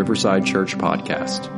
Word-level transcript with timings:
Riverside 0.00 0.46
Church 0.46 0.78
Podcast. 0.78 1.50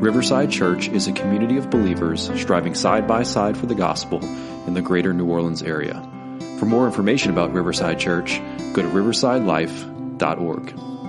Riverside 0.00 0.48
Church 0.48 0.86
is 0.86 1.08
a 1.08 1.12
community 1.12 1.56
of 1.56 1.70
believers 1.70 2.30
striving 2.40 2.76
side 2.76 3.08
by 3.08 3.24
side 3.24 3.56
for 3.56 3.66
the 3.66 3.74
gospel 3.74 4.22
in 4.68 4.74
the 4.74 4.80
greater 4.80 5.12
New 5.12 5.26
Orleans 5.26 5.60
area. 5.60 6.00
For 6.60 6.66
more 6.66 6.86
information 6.86 7.32
about 7.32 7.52
Riverside 7.52 7.98
Church, 7.98 8.40
go 8.74 8.82
to 8.82 8.88
riversidelife.org. 8.88 10.99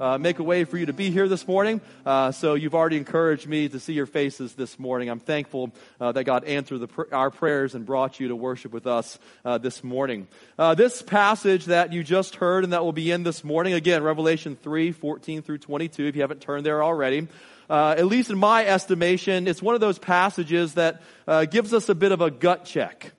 uh, 0.00 0.18
make 0.18 0.38
a 0.38 0.42
way 0.42 0.64
for 0.64 0.76
you 0.76 0.86
to 0.86 0.92
be 0.92 1.10
here 1.10 1.28
this 1.28 1.46
morning. 1.46 1.80
Uh, 2.04 2.32
so 2.32 2.54
you've 2.54 2.74
already 2.74 2.96
encouraged 2.96 3.46
me 3.46 3.68
to 3.68 3.78
see 3.78 3.92
your 3.92 4.06
faces 4.06 4.54
this 4.54 4.78
morning. 4.78 5.08
I'm 5.08 5.20
thankful 5.20 5.72
uh, 6.00 6.12
that 6.12 6.24
God 6.24 6.44
answered 6.44 6.78
the, 6.78 7.06
our 7.12 7.30
prayers 7.30 7.74
and 7.74 7.86
brought 7.86 8.20
you 8.20 8.28
to 8.28 8.36
worship 8.36 8.72
with 8.72 8.86
us 8.86 9.18
uh, 9.44 9.58
this 9.58 9.84
morning. 9.84 10.26
Uh, 10.58 10.74
this 10.74 11.02
passage 11.02 11.66
that 11.66 11.92
you 11.92 12.02
just 12.02 12.36
heard 12.36 12.64
and 12.64 12.72
that 12.72 12.84
will 12.84 12.92
be 12.92 13.10
in 13.10 13.22
this 13.22 13.44
morning, 13.44 13.74
again, 13.74 14.02
Revelation 14.02 14.56
3, 14.56 14.92
14 14.92 15.42
through 15.42 15.58
22, 15.58 16.06
if 16.06 16.16
you 16.16 16.22
haven't 16.22 16.40
turned 16.40 16.66
there 16.66 16.82
already. 16.82 17.28
Uh, 17.70 17.94
at 17.96 18.06
least 18.06 18.30
in 18.30 18.38
my 18.38 18.66
estimation, 18.66 19.48
it's 19.48 19.62
one 19.62 19.74
of 19.74 19.80
those 19.80 19.98
passages 19.98 20.74
that 20.74 21.02
gives 21.50 21.72
us 21.72 21.88
a 21.88 21.94
bit 21.94 22.12
of 22.12 22.20
a 22.20 22.30
gut 22.30 22.64
check. 22.64 23.12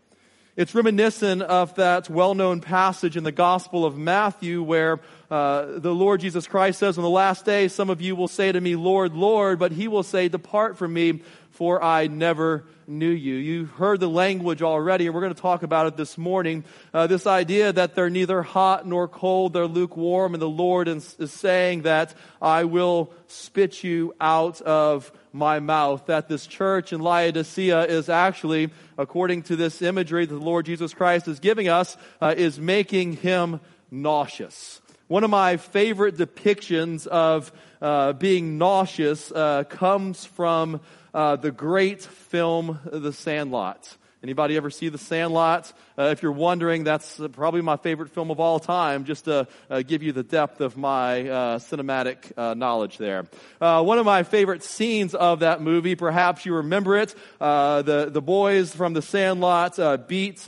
It's 0.57 0.73
reminiscent 0.73 1.41
of 1.41 1.75
that 1.75 2.09
well-known 2.09 2.61
passage 2.61 3.17
in 3.17 3.25
the 3.25 3.33
Gospel 3.33 3.83
of 3.83 3.97
Matthew 3.97 4.63
where 4.63 5.02
uh, 5.29 5.79
the 5.79 5.93
Lord 5.93 6.21
Jesus 6.21 6.47
Christ 6.47 6.80
says, 6.80 6.97
on 6.97 7.03
the 7.03 7.09
last 7.09 7.45
day, 7.45 7.67
some 7.67 7.89
of 7.89 8.02
you 8.02 8.16
will 8.16 8.27
say 8.27 8.52
to 8.52 8.61
me, 8.61 8.75
Lord, 8.75 9.13
Lord, 9.13 9.59
but 9.59 9.72
he 9.72 9.88
will 9.88 10.03
say, 10.03 10.27
depart 10.27 10.77
from 10.77 10.94
me, 10.94 11.22
for 11.52 11.83
I 11.83 12.08
never 12.08 12.66
knew 12.88 13.09
you. 13.09 13.35
You've 13.35 13.72
heard 13.72 14.00
the 14.00 14.09
language 14.09 14.61
already, 14.61 15.05
and 15.05 15.16
we're 15.16 15.22
going 15.22 15.33
to 15.33 15.41
talk 15.41 15.63
about 15.63 15.88
it 15.88 15.97
this 15.97 16.17
morning. 16.17 16.63
Uh, 16.94 17.08
this 17.08 17.25
idea 17.25 17.73
that 17.73 17.95
they're 17.95 18.09
neither 18.09 18.44
hot 18.44 18.85
nor 18.85 19.08
cold, 19.08 19.53
they're 19.53 19.66
lukewarm, 19.66 20.33
and 20.35 20.41
the 20.41 20.50
Lord 20.50 20.88
is, 20.88 21.16
is 21.17 21.31
saying 21.31 21.83
that 21.83 22.13
I 22.41 22.66
will 22.66 23.11
spit 23.28 23.83
you 23.83 24.13
out 24.22 24.61
of 24.61 25.11
my 25.33 25.59
mouth. 25.59 26.05
That 26.05 26.28
this 26.28 26.45
church 26.45 26.94
in 26.94 27.02
Laodicea 27.02 27.85
is 27.85 28.09
actually, 28.09 28.69
according 28.97 29.44
to 29.44 29.55
this 29.55 29.81
imagery 29.81 30.25
that 30.25 30.35
the 30.35 30.39
Lord 30.39 30.66
Jesus 30.66 30.94
Christ 30.94 31.28
is 31.28 31.39
giving 31.39 31.67
us, 31.67 31.97
uh, 32.22 32.35
is 32.38 32.59
making 32.59 33.13
him 33.13 33.59
nauseous. 33.89 34.81
One 35.08 35.23
of 35.23 35.30
my 35.30 35.58
favorite 35.58 36.17
depictions 36.17 37.06
of 37.06 37.52
uh, 37.80 38.14
being 38.14 38.58
nauseous 38.58 39.31
uh, 39.31 39.64
comes 39.66 40.25
from 40.25 40.81
uh, 41.14 41.36
the 41.36 41.52
great 41.52 42.02
film 42.02 42.80
The 42.92 43.14
Sandlot. 43.14 43.97
Anybody 44.23 44.58
ever 44.58 44.72
see 44.72 44.89
The 44.89 44.97
Sandlot? 44.97 45.72
Uh, 45.95 46.06
if 46.06 46.23
you're 46.23 46.31
wondering, 46.31 46.84
that's 46.84 47.22
probably 47.34 47.62
my 47.62 47.78
favorite 47.78 48.09
film 48.09 48.31
of 48.31 48.39
all 48.39 48.59
time, 48.59 49.06
just 49.06 49.25
to 49.25 49.47
uh, 49.70 49.84
give 49.84 50.02
you 50.02 50.12
the 50.12 50.23
depth 50.23 50.59
of 50.59 50.75
my 50.75 51.30
uh, 51.30 51.59
cinematic 51.59 52.36
uh, 52.36 52.56
knowledge 52.56 52.97
there. 52.97 53.25
Uh, 53.62 53.84
one 53.84 54.00
of 54.00 54.06
my 54.08 54.23
favorite 54.23 54.64
scenes 54.64 55.14
of 55.14 55.42
that 55.42 55.62
movie, 55.62 55.94
perhaps 55.94 56.47
you 56.47 56.56
remember 56.56 56.97
it, 56.97 57.14
the, 57.40 58.09
the 58.12 58.22
boys 58.23 58.73
from 58.73 58.94
The 58.94 59.03
Sandlot 59.03 60.08
beat 60.08 60.47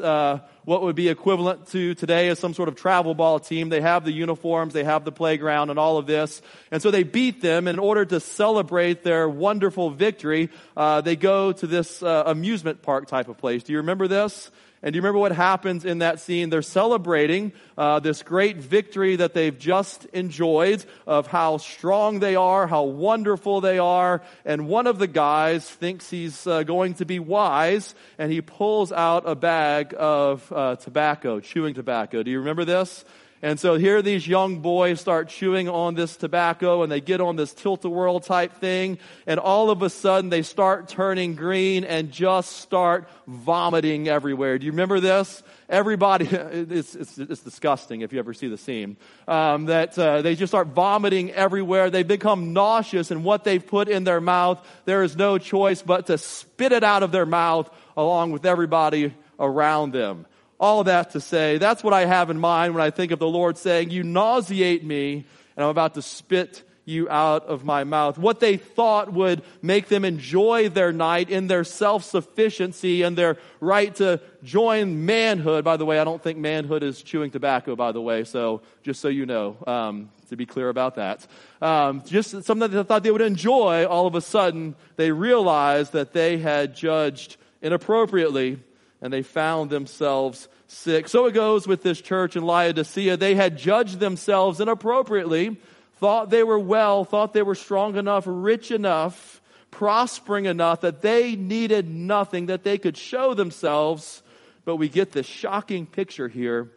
what 0.68 0.82
would 0.82 0.98
be 0.98 1.08
equivalent 1.08 1.66
to 1.66 1.96
today 1.96 2.28
as 2.28 2.40
some 2.40 2.54
sort 2.54 2.68
of 2.68 2.76
travel 2.76 3.16
ball 3.16 3.40
team. 3.40 3.70
They 3.70 3.80
have 3.80 4.04
the 4.04 4.12
uniforms, 4.12 4.74
they 4.74 4.84
have 4.84 5.06
the 5.06 5.14
playground 5.14 5.70
and 5.70 5.80
all 5.80 5.98
of 5.98 6.08
this. 6.08 6.42
And 6.72 6.82
so 6.82 6.92
they 6.92 7.04
beat 7.04 7.42
them. 7.42 7.70
And 7.70 7.78
in 7.78 7.80
order 7.80 8.04
to 8.04 8.20
celebrate 8.20 9.02
their 9.02 9.30
wonderful 9.30 9.92
victory, 9.92 10.50
uh, 10.76 11.00
they 11.00 11.16
go 11.16 11.54
to 11.54 11.68
this 11.68 12.04
uh, 12.04 12.24
amusement 12.26 12.82
park 12.82 13.08
type 13.08 13.30
of 13.30 13.38
place. 13.38 13.64
Do 13.64 13.72
you 13.72 13.78
remember 13.78 14.10
this? 14.10 14.52
And 14.84 14.94
do 14.94 14.98
you 14.98 15.02
remember 15.02 15.20
what 15.20 15.32
happens 15.32 15.86
in 15.86 16.00
that 16.00 16.20
scene? 16.20 16.50
They're 16.50 16.62
celebrating 16.62 17.52
uh, 17.78 18.00
this 18.00 18.22
great 18.22 18.58
victory 18.58 19.16
that 19.16 19.34
they've 19.34 19.58
just 19.58 20.06
enjoyed 20.14 20.86
of 21.08 21.26
how 21.28 21.58
strong 21.58 22.20
they 22.20 22.36
are, 22.36 22.68
how 22.68 22.84
wonderful 22.84 23.60
they 23.60 23.80
are. 23.80 24.22
And 24.46 24.68
one 24.68 24.86
of 24.86 25.00
the 25.00 25.08
guys 25.08 25.68
thinks 25.68 26.10
he's 26.10 26.46
uh, 26.46 26.62
going 26.64 26.94
to 26.96 27.06
be 27.06 27.20
wise, 27.20 27.96
and 28.20 28.32
he 28.32 28.42
pulls 28.42 28.92
out 28.92 29.24
a 29.26 29.36
bag 29.36 29.96
of 29.98 30.52
uh, 30.54 30.76
tobacco, 30.76 31.40
chewing 31.40 31.74
tobacco. 31.74 32.22
Do 32.22 32.30
you 32.30 32.40
remember 32.40 32.64
this? 32.64 33.04
And 33.42 33.60
so 33.60 33.76
here 33.76 34.02
these 34.02 34.28
young 34.28 34.60
boys 34.60 35.00
start 35.00 35.30
chewing 35.30 35.70
on 35.70 35.94
this 35.94 36.18
tobacco 36.18 36.82
and 36.82 36.92
they 36.92 37.02
get 37.02 37.22
on 37.22 37.36
this 37.36 37.54
tilt-a-whirl 37.54 38.20
type 38.22 38.54
thing 38.54 38.98
and 39.28 39.40
all 39.40 39.70
of 39.70 39.84
a 39.84 39.92
sudden 39.92 40.32
they 40.32 40.42
start 40.42 40.88
turning 40.88 41.36
green 41.36 41.84
and 41.84 42.12
just 42.12 42.54
start 42.58 43.08
vomiting 43.28 44.08
everywhere. 44.08 44.58
Do 44.58 44.66
you 44.66 44.72
remember 44.72 45.00
this? 45.00 45.44
Everybody, 45.70 46.26
it's, 46.32 46.96
it's, 46.96 47.18
it's 47.20 47.42
disgusting 47.44 48.02
if 48.02 48.12
you 48.12 48.18
ever 48.18 48.34
see 48.34 48.48
the 48.48 48.58
scene. 48.58 48.98
Um, 49.28 49.66
that 49.66 49.98
uh, 50.00 50.24
they 50.24 50.34
just 50.34 50.50
start 50.50 50.70
vomiting 50.70 51.32
everywhere. 51.32 51.92
They 51.92 52.04
become 52.04 52.54
nauseous 52.54 53.12
and 53.12 53.24
what 53.24 53.44
they've 53.44 53.66
put 53.66 53.88
in 53.88 54.04
their 54.04 54.22
mouth, 54.22 54.66
there 54.86 55.04
is 55.04 55.16
no 55.16 55.38
choice 55.38 55.84
but 55.84 56.08
to 56.08 56.18
spit 56.18 56.72
it 56.72 56.84
out 56.84 57.04
of 57.04 57.12
their 57.12 57.28
mouth 57.28 57.70
along 57.96 58.32
with 58.32 58.48
everybody 58.48 59.14
around 59.40 59.94
them. 59.94 60.26
All 60.60 60.80
of 60.80 60.88
that 60.88 61.12
to 61.12 61.22
say, 61.22 61.58
that's 61.58 61.84
what 61.84 61.94
I 61.94 62.06
have 62.06 62.30
in 62.30 62.40
mind 62.40 62.74
when 62.74 62.84
I 62.84 62.90
think 62.90 63.12
of 63.12 63.20
the 63.20 63.28
Lord 63.28 63.58
saying, 63.58 63.92
You 63.92 64.04
nauseate 64.04 64.84
me, 64.84 65.26
and 65.56 65.64
I'm 65.64 65.70
about 65.70 65.94
to 65.96 66.02
spit 66.02 66.64
you 66.88 67.10
out 67.10 67.46
of 67.46 67.66
my 67.66 67.84
mouth. 67.84 68.18
What 68.18 68.40
they 68.40 68.56
thought 68.56 69.12
would 69.12 69.44
make 69.62 69.90
them 69.90 70.06
enjoy 70.06 70.70
their 70.70 70.94
night 70.94 71.30
in 71.30 71.48
their 71.48 71.66
self 71.66 72.06
sufficiency 72.06 73.04
and 73.04 73.18
their 73.18 73.38
right 73.60 73.94
to 73.96 74.22
join 74.42 75.06
manhood. 75.06 75.66
By 75.66 75.78
the 75.78 75.86
way, 75.86 76.00
I 76.00 76.06
don't 76.06 76.24
think 76.24 76.40
manhood 76.40 76.84
is 76.84 77.04
chewing 77.04 77.30
tobacco, 77.30 77.76
by 77.76 77.92
the 77.92 78.02
way, 78.02 78.24
so 78.24 78.62
just 78.84 79.02
so 79.02 79.10
you 79.10 79.26
know, 79.26 79.58
um, 79.68 80.10
to 80.30 80.38
be 80.38 80.46
clear 80.46 80.70
about 80.70 80.96
that. 80.96 81.28
Um, 81.62 82.04
just 82.06 82.32
something 82.32 82.60
that 82.60 82.70
they 82.70 82.84
thought 82.84 83.04
they 83.04 83.12
would 83.12 83.22
enjoy, 83.22 83.86
all 83.86 84.08
of 84.08 84.16
a 84.16 84.22
sudden, 84.22 84.76
they 84.96 85.12
realized 85.12 85.92
that 85.92 86.14
they 86.14 86.38
had 86.38 86.74
judged 86.74 87.36
inappropriately 87.62 88.60
and 89.02 89.14
they 89.14 89.22
found 89.22 89.70
themselves 89.70 90.48
sick. 90.68 91.08
So 91.08 91.26
it 91.26 91.34
goes 91.34 91.68
with 91.68 91.84
this 91.84 92.02
church 92.02 92.36
in 92.36 92.44
Laodicea. 92.44 93.18
They 93.18 93.36
had 93.36 93.58
judged 93.58 94.00
themselves 94.00 94.60
inappropriately, 94.60 95.58
thought 95.96 96.30
they 96.30 96.44
were 96.44 96.60
well, 96.60 97.06
thought 97.06 97.34
they 97.34 97.44
were 97.44 97.56
strong 97.56 97.96
enough, 97.96 98.24
rich 98.28 98.72
enough, 98.72 99.42
prospering 99.72 100.46
enough 100.46 100.82
that 100.82 101.02
they 101.02 101.36
needed 101.36 101.90
nothing, 101.90 102.48
that 102.48 102.64
they 102.64 102.78
could 102.78 102.98
show 102.98 103.34
themselves. 103.34 104.24
But 104.66 104.78
we 104.78 104.90
get 104.90 105.12
this 105.12 105.28
shocking 105.28 105.86
picture 105.86 106.28
here 106.28 106.72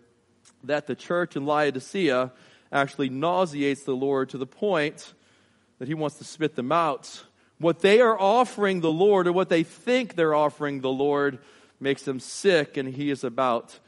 that 0.64 0.86
the 0.86 0.94
church 0.94 1.36
in 1.36 1.46
Laodicea 1.46 2.32
actually 2.70 3.08
nauseates 3.08 3.82
the 3.82 3.96
Lord 3.96 4.28
to 4.30 4.38
the 4.38 4.46
point 4.46 5.12
that 5.78 5.88
he 5.88 5.94
wants 5.94 6.18
to 6.18 6.24
spit 6.24 6.54
them 6.54 6.70
out. 6.70 7.24
What 7.58 7.80
they 7.80 8.00
are 8.00 8.18
offering 8.18 8.80
the 8.80 8.92
Lord, 8.92 9.26
or 9.26 9.32
what 9.32 9.48
they 9.48 9.62
think 9.62 10.14
they're 10.14 10.34
offering 10.34 10.80
the 10.80 10.90
Lord, 10.90 11.38
makes 11.80 12.02
them 12.02 12.20
sick, 12.20 12.76
and 12.76 12.94
he 12.94 13.10
is 13.10 13.24
about 13.24 13.78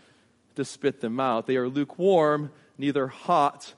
to 0.54 0.64
spit 0.64 1.00
them 1.00 1.20
out. 1.20 1.46
They 1.46 1.56
are 1.56 1.68
lukewarm, 1.68 2.50
neither 2.78 3.08
hot 3.08 3.74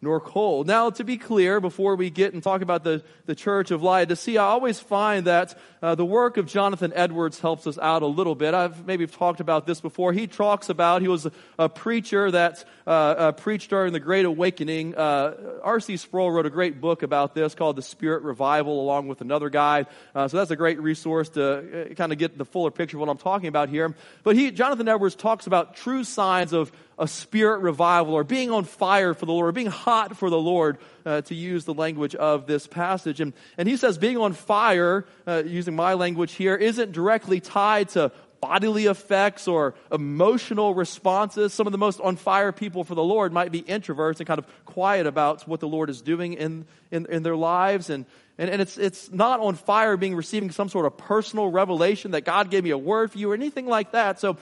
nor 0.00 0.20
cold. 0.20 0.66
Now, 0.66 0.90
to 0.90 1.02
be 1.02 1.16
clear, 1.16 1.60
before 1.60 1.96
we 1.96 2.08
get 2.08 2.32
and 2.32 2.40
talk 2.42 2.62
about 2.62 2.84
the, 2.84 3.02
the 3.26 3.34
church 3.34 3.72
of 3.72 3.82
Laodicea, 3.82 4.40
I 4.40 4.44
always 4.44 4.78
find 4.78 5.26
that 5.26 5.58
uh, 5.82 5.96
the 5.96 6.04
work 6.04 6.36
of 6.36 6.46
Jonathan 6.46 6.92
Edwards 6.94 7.40
helps 7.40 7.66
us 7.66 7.78
out 7.78 8.02
a 8.02 8.06
little 8.06 8.36
bit. 8.36 8.54
I've 8.54 8.86
maybe 8.86 9.06
talked 9.08 9.40
about 9.40 9.66
this 9.66 9.80
before. 9.80 10.12
He 10.12 10.28
talks 10.28 10.68
about, 10.68 11.02
he 11.02 11.08
was 11.08 11.26
a, 11.26 11.32
a 11.58 11.68
preacher 11.68 12.30
that 12.30 12.64
uh, 12.86 12.90
uh, 12.90 13.32
preached 13.32 13.70
during 13.70 13.92
the 13.92 14.00
Great 14.00 14.24
Awakening. 14.24 14.94
Uh, 14.94 15.58
R.C. 15.64 15.96
Sproul 15.96 16.30
wrote 16.30 16.46
a 16.46 16.50
great 16.50 16.80
book 16.80 17.02
about 17.02 17.34
this 17.34 17.56
called 17.56 17.74
The 17.74 17.82
Spirit 17.82 18.22
Revival, 18.22 18.80
along 18.80 19.08
with 19.08 19.20
another 19.20 19.50
guy. 19.50 19.86
Uh, 20.14 20.28
so 20.28 20.36
that's 20.36 20.52
a 20.52 20.56
great 20.56 20.80
resource 20.80 21.28
to 21.30 21.90
uh, 21.90 21.94
kind 21.94 22.12
of 22.12 22.18
get 22.18 22.38
the 22.38 22.44
fuller 22.44 22.70
picture 22.70 22.96
of 22.96 23.00
what 23.00 23.08
I'm 23.08 23.18
talking 23.18 23.48
about 23.48 23.68
here. 23.68 23.94
But 24.22 24.36
he, 24.36 24.52
Jonathan 24.52 24.86
Edwards 24.86 25.16
talks 25.16 25.48
about 25.48 25.74
true 25.74 26.04
signs 26.04 26.52
of 26.52 26.70
a 26.98 27.06
spirit 27.06 27.58
revival 27.60 28.14
or 28.14 28.24
being 28.24 28.50
on 28.50 28.64
fire 28.64 29.14
for 29.14 29.26
the 29.26 29.32
Lord, 29.32 29.48
or 29.48 29.52
being 29.52 29.68
hot 29.88 30.18
for 30.18 30.28
the 30.28 30.38
Lord, 30.38 30.76
uh, 31.06 31.22
to 31.22 31.34
use 31.34 31.64
the 31.64 31.72
language 31.72 32.14
of 32.14 32.46
this 32.46 32.66
passage. 32.66 33.22
And, 33.22 33.32
and 33.56 33.66
he 33.66 33.78
says 33.78 33.96
being 33.96 34.18
on 34.18 34.34
fire, 34.34 35.06
uh, 35.26 35.42
using 35.46 35.74
my 35.74 35.94
language 35.94 36.32
here, 36.34 36.54
isn't 36.54 36.92
directly 36.92 37.40
tied 37.40 37.88
to 37.90 38.12
bodily 38.42 38.84
effects 38.84 39.48
or 39.48 39.74
emotional 39.90 40.74
responses. 40.74 41.54
Some 41.54 41.66
of 41.66 41.72
the 41.72 41.78
most 41.78 42.00
on 42.02 42.16
fire 42.16 42.52
people 42.52 42.84
for 42.84 42.94
the 42.94 43.02
Lord 43.02 43.32
might 43.32 43.50
be 43.50 43.62
introverts 43.62 44.18
and 44.20 44.26
kind 44.26 44.38
of 44.38 44.46
quiet 44.66 45.06
about 45.06 45.48
what 45.48 45.60
the 45.60 45.68
Lord 45.68 45.88
is 45.88 46.02
doing 46.02 46.34
in, 46.34 46.66
in, 46.90 47.06
in 47.06 47.22
their 47.22 47.34
lives. 47.34 47.88
And, 47.88 48.04
and, 48.36 48.50
and 48.50 48.60
it's, 48.60 48.76
it's 48.76 49.10
not 49.10 49.40
on 49.40 49.54
fire 49.54 49.96
being 49.96 50.14
receiving 50.14 50.50
some 50.50 50.68
sort 50.68 50.84
of 50.84 50.98
personal 50.98 51.48
revelation 51.50 52.10
that 52.10 52.26
God 52.26 52.50
gave 52.50 52.62
me 52.62 52.70
a 52.70 52.78
word 52.78 53.10
for 53.10 53.18
you 53.18 53.30
or 53.32 53.34
anything 53.34 53.66
like 53.66 53.92
that. 53.92 54.20
So 54.20 54.36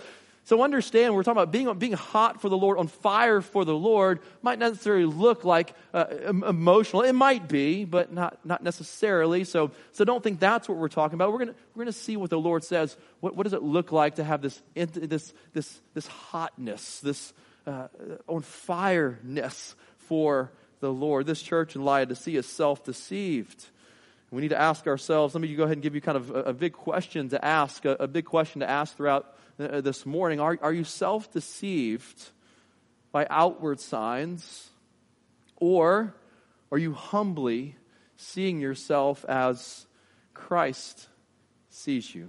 So 0.47 0.63
understand, 0.63 1.13
we're 1.13 1.25
talking 1.25 1.43
about 1.43 1.51
being, 1.51 1.75
being 1.75 1.95
hot 1.95 2.41
for 2.41 2.49
the 2.49 2.57
Lord, 2.57 2.79
on 2.79 2.87
fire 2.87 3.41
for 3.41 3.65
the 3.65 3.75
Lord, 3.75 4.21
might 4.43 4.61
not 4.61 4.71
necessarily 4.71 5.05
look 5.05 5.45
like 5.45 5.75
uh, 5.93 6.05
emotional. 6.29 7.03
It 7.03 7.15
might 7.15 7.49
be, 7.49 7.85
but 7.85 8.13
not, 8.13 8.39
not 8.45 8.63
necessarily. 8.63 9.43
So, 9.43 9.73
so 9.91 10.05
don't 10.05 10.23
think 10.23 10.39
that's 10.39 10.69
what 10.69 10.79
we're 10.79 10.87
talking 10.87 11.17
about. 11.17 11.33
We're 11.33 11.47
going 11.47 11.55
we're 11.75 11.83
gonna 11.83 11.93
see 11.93 12.17
what 12.17 12.31
the 12.31 12.39
Lord 12.39 12.63
says. 12.63 12.97
What, 13.19 13.35
what 13.35 13.43
does 13.43 13.55
it 13.55 13.63
look 13.65 13.91
like 13.91 14.15
to 14.17 14.25
have 14.25 14.41
this, 14.41 14.63
this, 14.75 15.35
this, 15.53 15.81
this 15.95 16.07
hotness, 16.07 17.01
this 17.01 17.33
uh, 17.67 17.89
on 18.29 18.43
fireness 18.43 19.75
for 19.99 20.53
the 20.79 20.93
Lord? 20.93 21.27
This 21.27 21.43
church 21.43 21.75
in 21.75 21.85
Laodicea 21.85 22.39
is 22.39 22.47
self 22.47 22.85
deceived. 22.85 23.67
We 24.31 24.43
need 24.43 24.51
to 24.51 24.61
ask 24.61 24.87
ourselves, 24.87 25.35
let 25.35 25.41
me 25.41 25.53
go 25.57 25.65
ahead 25.65 25.79
and 25.79 25.83
give 25.83 25.97
you 25.97 26.01
kind 26.01 26.17
of 26.17 26.31
a, 26.31 26.43
a 26.43 26.53
big 26.53 26.73
question 26.73 27.31
to 27.31 27.45
ask, 27.45 27.85
a, 27.85 27.97
a 27.99 28.07
big 28.07 28.27
question 28.27 28.61
to 28.61 28.71
ask 28.71 28.97
throughout 28.97 29.37
Uh, 29.59 29.65
uh, 29.65 29.81
this 29.81 30.05
morning 30.05 30.39
are, 30.41 30.59
are 30.61 30.73
you 30.73 30.85
self 30.85 31.33
deceived 31.33 32.31
by 33.13 33.27
outward 33.31 33.81
signs, 33.81 34.71
or 35.57 36.15
are 36.71 36.79
you 36.79 36.93
humbly 36.93 37.77
seeing 38.17 38.61
yourself 38.61 39.25
as 39.27 39.87
Christ 40.35 41.09
sees 41.71 42.15
you? 42.15 42.29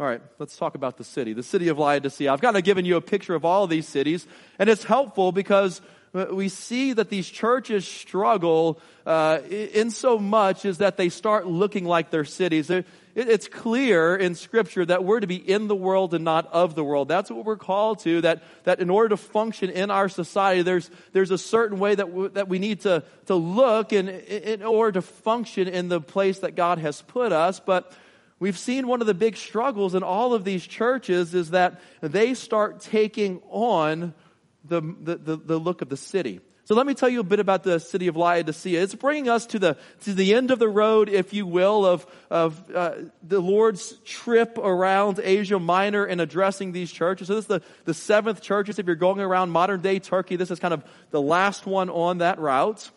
All 0.00 0.06
right, 0.06 0.20
let's 0.40 0.56
talk 0.56 0.74
about 0.74 0.96
the 0.96 1.04
city, 1.04 1.34
the 1.34 1.44
city 1.44 1.68
of 1.68 1.78
Laodicea. 1.78 2.32
I've 2.32 2.40
kind 2.40 2.56
of 2.56 2.64
given 2.64 2.84
you 2.84 2.96
a 2.96 3.00
picture 3.00 3.36
of 3.36 3.44
all 3.44 3.68
these 3.68 3.86
cities, 3.86 4.26
and 4.58 4.68
it's 4.68 4.82
helpful 4.82 5.30
because 5.30 5.80
we 6.14 6.48
see 6.48 6.92
that 6.92 7.10
these 7.10 7.28
churches 7.28 7.86
struggle 7.86 8.78
uh, 9.04 9.40
in 9.50 9.90
so 9.90 10.16
much 10.16 10.64
is 10.64 10.78
that 10.78 10.96
they 10.96 11.08
start 11.08 11.46
looking 11.46 11.84
like 11.84 12.10
their 12.10 12.24
cities. 12.24 12.70
It's 13.16 13.48
clear 13.48 14.14
in 14.14 14.36
Scripture 14.36 14.84
that 14.86 15.02
we're 15.02 15.18
to 15.18 15.26
be 15.26 15.36
in 15.36 15.66
the 15.66 15.74
world 15.74 16.14
and 16.14 16.24
not 16.24 16.46
of 16.52 16.76
the 16.76 16.84
world. 16.84 17.08
That's 17.08 17.30
what 17.30 17.44
we're 17.44 17.56
called 17.56 17.98
to. 18.00 18.20
That 18.20 18.42
that 18.62 18.78
in 18.78 18.90
order 18.90 19.10
to 19.10 19.16
function 19.16 19.70
in 19.70 19.90
our 19.90 20.08
society, 20.08 20.62
there's 20.62 20.88
there's 21.12 21.32
a 21.32 21.38
certain 21.38 21.80
way 21.80 21.96
that 21.96 22.12
we, 22.12 22.28
that 22.28 22.48
we 22.48 22.60
need 22.60 22.82
to 22.82 23.02
to 23.26 23.34
look 23.34 23.92
in 23.92 24.08
in 24.08 24.62
order 24.62 24.92
to 24.92 25.02
function 25.02 25.66
in 25.66 25.88
the 25.88 26.00
place 26.00 26.40
that 26.40 26.54
God 26.54 26.78
has 26.78 27.02
put 27.02 27.32
us. 27.32 27.58
But 27.58 27.92
we've 28.38 28.58
seen 28.58 28.86
one 28.86 29.00
of 29.00 29.08
the 29.08 29.14
big 29.14 29.36
struggles 29.36 29.96
in 29.96 30.04
all 30.04 30.32
of 30.32 30.44
these 30.44 30.64
churches 30.64 31.34
is 31.34 31.50
that 31.50 31.80
they 32.00 32.34
start 32.34 32.80
taking 32.80 33.42
on 33.50 34.14
the, 34.64 34.80
the, 34.80 35.36
the, 35.36 35.58
look 35.58 35.82
of 35.82 35.88
the 35.88 35.96
city. 35.96 36.40
So 36.66 36.74
let 36.74 36.86
me 36.86 36.94
tell 36.94 37.10
you 37.10 37.20
a 37.20 37.24
bit 37.24 37.40
about 37.40 37.62
the 37.62 37.78
city 37.78 38.06
of 38.06 38.16
Laodicea. 38.16 38.82
It's 38.82 38.94
bringing 38.94 39.28
us 39.28 39.44
to 39.46 39.58
the, 39.58 39.76
to 40.04 40.14
the 40.14 40.32
end 40.34 40.50
of 40.50 40.58
the 40.58 40.68
road, 40.68 41.10
if 41.10 41.34
you 41.34 41.44
will, 41.44 41.84
of, 41.84 42.06
of 42.30 42.70
uh, 42.74 42.94
the 43.22 43.40
Lord's 43.40 43.92
trip 44.04 44.56
around 44.56 45.20
Asia 45.22 45.58
Minor 45.58 46.06
and 46.06 46.22
addressing 46.22 46.72
these 46.72 46.90
churches. 46.90 47.28
So 47.28 47.34
this 47.34 47.44
is 47.44 47.48
the, 47.48 47.62
the 47.84 47.92
seventh 47.92 48.40
churches. 48.40 48.78
If 48.78 48.86
you're 48.86 48.94
going 48.94 49.20
around 49.20 49.50
modern 49.50 49.82
day 49.82 49.98
Turkey, 49.98 50.36
this 50.36 50.50
is 50.50 50.58
kind 50.58 50.72
of 50.72 50.82
the 51.10 51.20
last 51.20 51.66
one 51.66 51.90
on 51.90 52.18
that 52.18 52.38
route. 52.38 52.90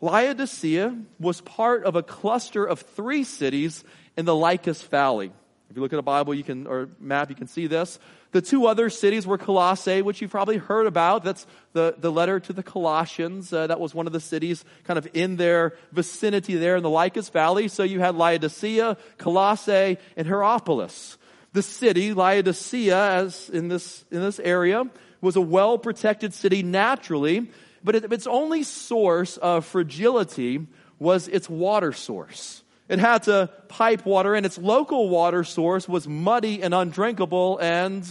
Laodicea 0.00 0.98
was 1.20 1.40
part 1.40 1.84
of 1.84 1.94
a 1.94 2.02
cluster 2.02 2.64
of 2.64 2.80
three 2.80 3.22
cities 3.22 3.84
in 4.16 4.24
the 4.24 4.34
Lycus 4.34 4.82
Valley. 4.82 5.32
If 5.70 5.76
you 5.76 5.82
look 5.82 5.92
at 5.92 5.98
a 5.98 6.02
Bible, 6.02 6.34
you 6.34 6.42
can, 6.42 6.66
or 6.66 6.88
map, 6.98 7.30
you 7.30 7.36
can 7.36 7.46
see 7.46 7.68
this. 7.68 8.00
The 8.32 8.40
two 8.40 8.66
other 8.66 8.88
cities 8.88 9.26
were 9.26 9.36
Colossae, 9.36 10.00
which 10.00 10.22
you've 10.22 10.30
probably 10.30 10.56
heard 10.56 10.86
about. 10.86 11.22
That's 11.22 11.46
the, 11.74 11.94
the 11.98 12.10
letter 12.10 12.40
to 12.40 12.52
the 12.54 12.62
Colossians. 12.62 13.52
Uh, 13.52 13.66
that 13.66 13.78
was 13.78 13.94
one 13.94 14.06
of 14.06 14.14
the 14.14 14.20
cities 14.20 14.64
kind 14.84 14.98
of 14.98 15.06
in 15.12 15.36
their 15.36 15.76
vicinity 15.92 16.56
there 16.56 16.76
in 16.76 16.82
the 16.82 16.90
Lycus 16.90 17.28
Valley. 17.28 17.68
So 17.68 17.82
you 17.82 18.00
had 18.00 18.16
Laodicea, 18.16 18.96
Colossae, 19.18 19.98
and 20.16 20.26
Hierapolis. 20.26 21.18
The 21.52 21.62
city, 21.62 22.14
Laodicea, 22.14 22.96
as 22.96 23.50
in 23.50 23.68
this, 23.68 24.02
in 24.10 24.22
this 24.22 24.40
area, 24.40 24.86
was 25.20 25.36
a 25.36 25.42
well 25.42 25.76
protected 25.76 26.32
city 26.32 26.62
naturally, 26.62 27.50
but 27.84 27.94
it, 27.94 28.10
its 28.10 28.26
only 28.26 28.62
source 28.62 29.36
of 29.36 29.66
fragility 29.66 30.66
was 30.98 31.28
its 31.28 31.50
water 31.50 31.92
source. 31.92 32.61
It 32.92 32.98
had 32.98 33.22
to 33.22 33.48
pipe 33.68 34.04
water, 34.04 34.34
and 34.34 34.44
its 34.44 34.58
local 34.58 35.08
water 35.08 35.44
source 35.44 35.88
was 35.88 36.06
muddy 36.06 36.62
and 36.62 36.74
undrinkable 36.74 37.56
and 37.56 38.06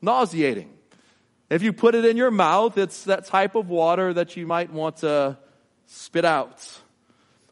nauseating. 0.00 0.72
If 1.50 1.62
you 1.62 1.74
put 1.74 1.94
it 1.94 2.06
in 2.06 2.16
your 2.16 2.30
mouth, 2.30 2.78
it's 2.78 3.04
that 3.04 3.26
type 3.26 3.54
of 3.56 3.68
water 3.68 4.14
that 4.14 4.34
you 4.34 4.46
might 4.46 4.72
want 4.72 4.96
to 4.98 5.36
spit 5.84 6.24
out. 6.24 6.66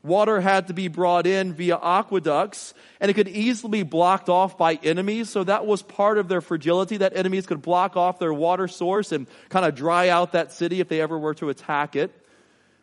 Water 0.03 0.41
had 0.41 0.69
to 0.69 0.73
be 0.73 0.89
brought 0.89 1.27
in 1.27 1.53
via 1.53 1.77
aqueducts, 1.77 2.73
and 2.99 3.11
it 3.11 3.15
could 3.15 3.29
easily 3.29 3.83
be 3.83 3.83
blocked 3.83 4.31
off 4.31 4.57
by 4.57 4.79
enemies. 4.83 5.29
So 5.29 5.45
that 5.45 5.67
was 5.67 5.83
part 5.83 6.17
of 6.17 6.29
their 6.29 6.41
fragility, 6.41 6.97
that 6.97 7.15
enemies 7.15 7.47
could 7.47 7.61
block 7.61 7.95
off 7.95 8.19
their 8.19 8.33
water 8.33 8.69
source 8.69 9.13
and 9.13 9.27
kind 9.51 9.67
of 9.67 9.75
dry 9.75 10.09
out 10.09 10.33
that 10.33 10.51
city 10.51 10.81
if 10.81 10.89
they 10.89 11.03
ever 11.03 11.19
were 11.19 11.35
to 11.35 11.51
attack 11.51 11.95
it. 11.95 12.11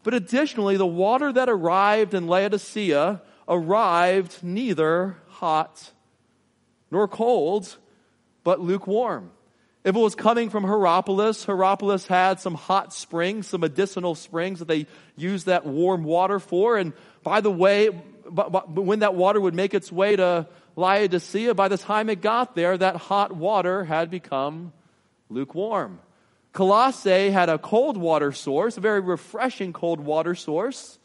But 0.04 0.13
additionally, 0.13 0.77
the 0.77 0.86
water 0.86 1.34
that 1.34 1.50
arrived 1.50 2.13
in 2.13 2.27
Laodicea 2.27 3.24
arrived 3.51 4.42
neither 4.42 5.18
hot 5.27 5.92
nor 6.89 7.07
cold, 7.07 7.77
but 8.44 8.62
lukewarm. 8.62 9.30
If 9.83 9.95
it 9.95 10.00
was 10.00 10.15
coming 10.15 10.50
from 10.50 10.63
Hierapolis, 10.63 11.45
Hierapolis 11.45 12.07
had 12.07 12.39
some 12.39 12.53
hot 12.56 12.94
springs, 12.94 13.48
some 13.48 13.62
medicinal 13.62 14.15
springs 14.15 14.59
that 14.59 14.68
they 14.68 14.88
used 15.18 15.48
that 15.48 15.65
warm 15.65 16.03
water 16.03 16.39
for. 16.39 16.77
And 16.77 16.94
by 17.24 17.42
the 17.42 17.51
way, 17.51 17.88
when 17.88 19.00
that 19.00 19.15
water 19.15 19.42
would 19.42 19.56
make 19.56 19.74
its 19.74 19.92
way 19.92 20.15
to 20.15 20.48
Laodicea, 20.75 21.53
by 21.53 21.68
the 21.68 21.77
time 21.77 22.09
it 22.09 22.21
got 22.21 22.56
there, 22.56 22.77
that 22.77 22.95
hot 22.95 23.36
water 23.36 23.83
had 23.83 24.09
become 24.09 24.71
lukewarm. 25.30 26.00
Colossae 26.53 27.31
had 27.31 27.50
a 27.50 27.57
cold 27.57 27.98
water 27.98 28.31
source, 28.31 28.77
a 28.77 28.81
very 28.81 29.00
refreshing 29.00 29.74
cold 29.74 30.00
water 30.00 30.36
source. 30.36 31.00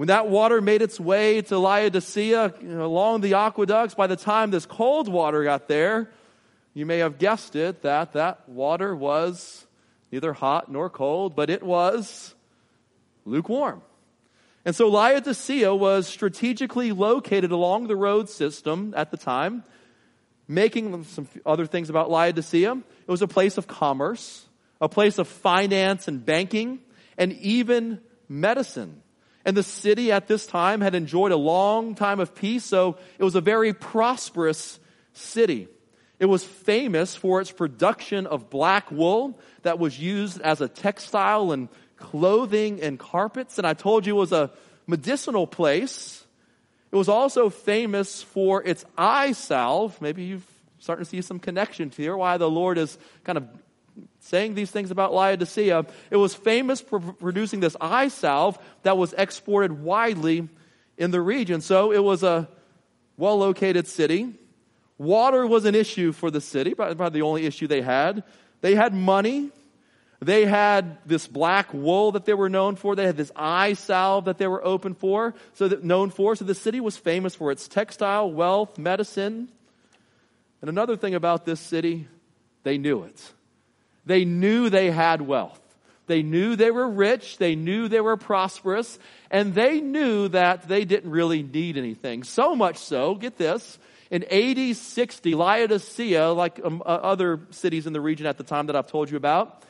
When 0.00 0.06
that 0.06 0.28
water 0.28 0.62
made 0.62 0.80
its 0.80 0.98
way 0.98 1.42
to 1.42 1.58
Laodicea 1.58 2.54
you 2.62 2.68
know, 2.68 2.86
along 2.86 3.20
the 3.20 3.34
aqueducts, 3.34 3.94
by 3.94 4.06
the 4.06 4.16
time 4.16 4.50
this 4.50 4.64
cold 4.64 5.08
water 5.08 5.44
got 5.44 5.68
there, 5.68 6.10
you 6.72 6.86
may 6.86 7.00
have 7.00 7.18
guessed 7.18 7.54
it 7.54 7.82
that 7.82 8.14
that 8.14 8.48
water 8.48 8.96
was 8.96 9.66
neither 10.10 10.32
hot 10.32 10.72
nor 10.72 10.88
cold, 10.88 11.36
but 11.36 11.50
it 11.50 11.62
was 11.62 12.34
lukewarm. 13.26 13.82
And 14.64 14.74
so 14.74 14.88
Laodicea 14.88 15.74
was 15.74 16.06
strategically 16.06 16.92
located 16.92 17.52
along 17.52 17.88
the 17.88 17.96
road 17.96 18.30
system 18.30 18.94
at 18.96 19.10
the 19.10 19.18
time, 19.18 19.64
making 20.48 21.04
some 21.04 21.28
other 21.44 21.66
things 21.66 21.90
about 21.90 22.10
Laodicea. 22.10 22.72
It 22.72 23.10
was 23.10 23.20
a 23.20 23.28
place 23.28 23.58
of 23.58 23.66
commerce, 23.66 24.46
a 24.80 24.88
place 24.88 25.18
of 25.18 25.28
finance 25.28 26.08
and 26.08 26.24
banking, 26.24 26.78
and 27.18 27.34
even 27.34 28.00
medicine. 28.30 29.02
And 29.44 29.56
the 29.56 29.62
city 29.62 30.12
at 30.12 30.26
this 30.26 30.46
time 30.46 30.80
had 30.80 30.94
enjoyed 30.94 31.32
a 31.32 31.36
long 31.36 31.94
time 31.94 32.20
of 32.20 32.34
peace, 32.34 32.64
so 32.64 32.98
it 33.18 33.24
was 33.24 33.34
a 33.34 33.40
very 33.40 33.72
prosperous 33.72 34.78
city. 35.12 35.68
It 36.18 36.26
was 36.26 36.44
famous 36.44 37.16
for 37.16 37.40
its 37.40 37.50
production 37.50 38.26
of 38.26 38.50
black 38.50 38.90
wool 38.90 39.38
that 39.62 39.78
was 39.78 39.98
used 39.98 40.40
as 40.42 40.60
a 40.60 40.68
textile 40.68 41.52
and 41.52 41.68
clothing 41.96 42.82
and 42.82 42.98
carpets. 42.98 43.56
And 43.56 43.66
I 43.66 43.72
told 43.72 44.06
you 44.06 44.16
it 44.16 44.20
was 44.20 44.32
a 44.32 44.50
medicinal 44.86 45.46
place. 45.46 46.24
It 46.92 46.96
was 46.96 47.08
also 47.08 47.48
famous 47.48 48.22
for 48.22 48.62
its 48.62 48.84
eye 48.98 49.32
salve. 49.32 49.98
Maybe 50.02 50.24
you've 50.24 50.46
starting 50.80 51.04
to 51.04 51.08
see 51.08 51.20
some 51.22 51.38
connection 51.38 51.90
here, 51.90 52.16
why 52.16 52.38
the 52.38 52.50
Lord 52.50 52.78
is 52.78 52.98
kind 53.22 53.38
of 53.38 53.46
saying 54.20 54.54
these 54.54 54.70
things 54.70 54.90
about 54.90 55.12
Laodicea. 55.12 55.86
It 56.10 56.16
was 56.16 56.34
famous 56.34 56.80
for 56.80 57.00
producing 57.00 57.60
this 57.60 57.76
eye 57.80 58.08
salve 58.08 58.58
that 58.82 58.96
was 58.96 59.12
exported 59.14 59.82
widely 59.82 60.48
in 60.96 61.10
the 61.10 61.20
region. 61.20 61.60
So 61.60 61.92
it 61.92 62.04
was 62.04 62.22
a 62.22 62.48
well 63.16 63.38
located 63.38 63.88
city. 63.88 64.34
Water 64.98 65.46
was 65.46 65.64
an 65.64 65.74
issue 65.74 66.12
for 66.12 66.30
the 66.30 66.42
city, 66.42 66.74
probably 66.74 67.08
the 67.08 67.22
only 67.22 67.46
issue 67.46 67.66
they 67.66 67.80
had. 67.80 68.22
They 68.60 68.74
had 68.74 68.92
money. 68.92 69.50
They 70.22 70.44
had 70.44 70.98
this 71.06 71.26
black 71.26 71.72
wool 71.72 72.12
that 72.12 72.26
they 72.26 72.34
were 72.34 72.50
known 72.50 72.76
for. 72.76 72.94
They 72.94 73.06
had 73.06 73.16
this 73.16 73.32
eye 73.34 73.72
salve 73.72 74.26
that 74.26 74.36
they 74.36 74.46
were 74.46 74.62
open 74.62 74.94
for, 74.94 75.34
so 75.54 75.66
that 75.68 75.82
known 75.82 76.10
for. 76.10 76.36
So 76.36 76.44
the 76.44 76.54
city 76.54 76.78
was 76.80 76.98
famous 76.98 77.34
for 77.34 77.50
its 77.50 77.66
textile, 77.66 78.30
wealth, 78.30 78.76
medicine. 78.76 79.48
And 80.60 80.68
another 80.68 80.98
thing 80.98 81.14
about 81.14 81.46
this 81.46 81.58
city, 81.58 82.06
they 82.64 82.76
knew 82.76 83.04
it. 83.04 83.32
They 84.04 84.24
knew 84.24 84.70
they 84.70 84.90
had 84.90 85.22
wealth. 85.22 85.60
They 86.06 86.22
knew 86.22 86.56
they 86.56 86.70
were 86.70 86.88
rich. 86.88 87.38
They 87.38 87.54
knew 87.54 87.88
they 87.88 88.00
were 88.00 88.16
prosperous. 88.16 88.98
And 89.30 89.54
they 89.54 89.80
knew 89.80 90.28
that 90.28 90.66
they 90.66 90.84
didn't 90.84 91.10
really 91.10 91.42
need 91.42 91.76
anything. 91.76 92.24
So 92.24 92.56
much 92.56 92.78
so, 92.78 93.14
get 93.14 93.36
this, 93.36 93.78
in 94.10 94.24
AD 94.24 94.76
60, 94.76 95.34
Laodicea, 95.34 96.30
like 96.30 96.60
um, 96.64 96.82
uh, 96.84 96.88
other 96.88 97.40
cities 97.50 97.86
in 97.86 97.92
the 97.92 98.00
region 98.00 98.26
at 98.26 98.38
the 98.38 98.44
time 98.44 98.66
that 98.66 98.74
I've 98.74 98.88
told 98.88 99.08
you 99.08 99.16
about, 99.16 99.64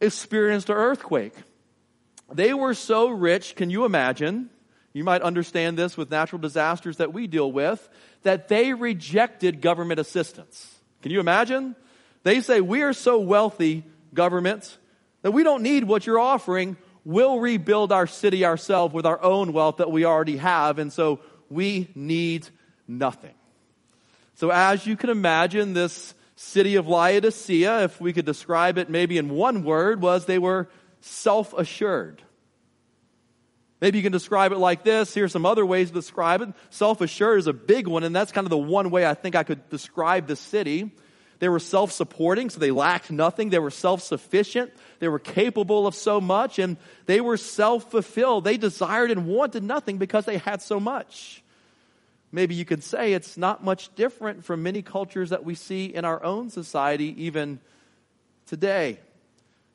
experienced 0.00 0.70
an 0.70 0.76
earthquake. 0.76 1.34
They 2.32 2.54
were 2.54 2.74
so 2.74 3.08
rich, 3.08 3.56
can 3.56 3.70
you 3.70 3.84
imagine? 3.84 4.50
You 4.92 5.02
might 5.02 5.22
understand 5.22 5.76
this 5.76 5.96
with 5.96 6.10
natural 6.10 6.40
disasters 6.40 6.98
that 6.98 7.12
we 7.12 7.26
deal 7.26 7.50
with, 7.50 7.88
that 8.22 8.48
they 8.48 8.74
rejected 8.74 9.60
government 9.60 9.98
assistance. 9.98 10.76
Can 11.02 11.10
you 11.10 11.20
imagine? 11.20 11.74
They 12.22 12.40
say, 12.40 12.60
We 12.60 12.82
are 12.82 12.92
so 12.92 13.18
wealthy, 13.18 13.84
governments, 14.14 14.78
that 15.22 15.32
we 15.32 15.42
don't 15.42 15.62
need 15.62 15.84
what 15.84 16.06
you're 16.06 16.18
offering. 16.18 16.76
We'll 17.04 17.40
rebuild 17.40 17.92
our 17.92 18.06
city 18.06 18.44
ourselves 18.44 18.92
with 18.92 19.06
our 19.06 19.22
own 19.22 19.52
wealth 19.52 19.78
that 19.78 19.90
we 19.90 20.04
already 20.04 20.36
have, 20.36 20.78
and 20.78 20.92
so 20.92 21.20
we 21.48 21.88
need 21.94 22.48
nothing. 22.86 23.34
So, 24.34 24.50
as 24.50 24.86
you 24.86 24.96
can 24.96 25.10
imagine, 25.10 25.72
this 25.72 26.14
city 26.36 26.76
of 26.76 26.86
Laodicea, 26.86 27.84
if 27.84 28.00
we 28.00 28.12
could 28.12 28.24
describe 28.24 28.78
it 28.78 28.88
maybe 28.88 29.18
in 29.18 29.30
one 29.30 29.64
word, 29.64 30.00
was 30.00 30.26
they 30.26 30.38
were 30.38 30.68
self 31.00 31.52
assured. 31.54 32.22
Maybe 33.80 33.98
you 33.98 34.02
can 34.02 34.12
describe 34.12 34.52
it 34.52 34.58
like 34.58 34.82
this. 34.82 35.14
Here's 35.14 35.32
some 35.32 35.46
other 35.46 35.64
ways 35.64 35.88
to 35.88 35.94
describe 35.94 36.42
it. 36.42 36.48
Self 36.70 37.00
assured 37.00 37.38
is 37.38 37.46
a 37.46 37.52
big 37.52 37.86
one, 37.86 38.02
and 38.02 38.14
that's 38.14 38.32
kind 38.32 38.44
of 38.44 38.50
the 38.50 38.58
one 38.58 38.90
way 38.90 39.06
I 39.06 39.14
think 39.14 39.34
I 39.34 39.44
could 39.44 39.68
describe 39.68 40.26
the 40.26 40.36
city. 40.36 40.92
They 41.38 41.48
were 41.48 41.60
self 41.60 41.92
supporting, 41.92 42.50
so 42.50 42.58
they 42.58 42.70
lacked 42.70 43.10
nothing. 43.10 43.50
They 43.50 43.58
were 43.58 43.70
self 43.70 44.02
sufficient. 44.02 44.72
They 44.98 45.08
were 45.08 45.18
capable 45.18 45.86
of 45.86 45.94
so 45.94 46.20
much, 46.20 46.58
and 46.58 46.76
they 47.06 47.20
were 47.20 47.36
self 47.36 47.90
fulfilled. 47.90 48.44
They 48.44 48.56
desired 48.56 49.10
and 49.10 49.26
wanted 49.26 49.62
nothing 49.62 49.98
because 49.98 50.24
they 50.24 50.38
had 50.38 50.62
so 50.62 50.80
much. 50.80 51.42
Maybe 52.30 52.54
you 52.54 52.64
could 52.64 52.84
say 52.84 53.14
it's 53.14 53.38
not 53.38 53.64
much 53.64 53.94
different 53.94 54.44
from 54.44 54.62
many 54.62 54.82
cultures 54.82 55.30
that 55.30 55.44
we 55.44 55.54
see 55.54 55.86
in 55.86 56.04
our 56.04 56.22
own 56.22 56.50
society, 56.50 57.24
even 57.24 57.60
today. 58.46 58.98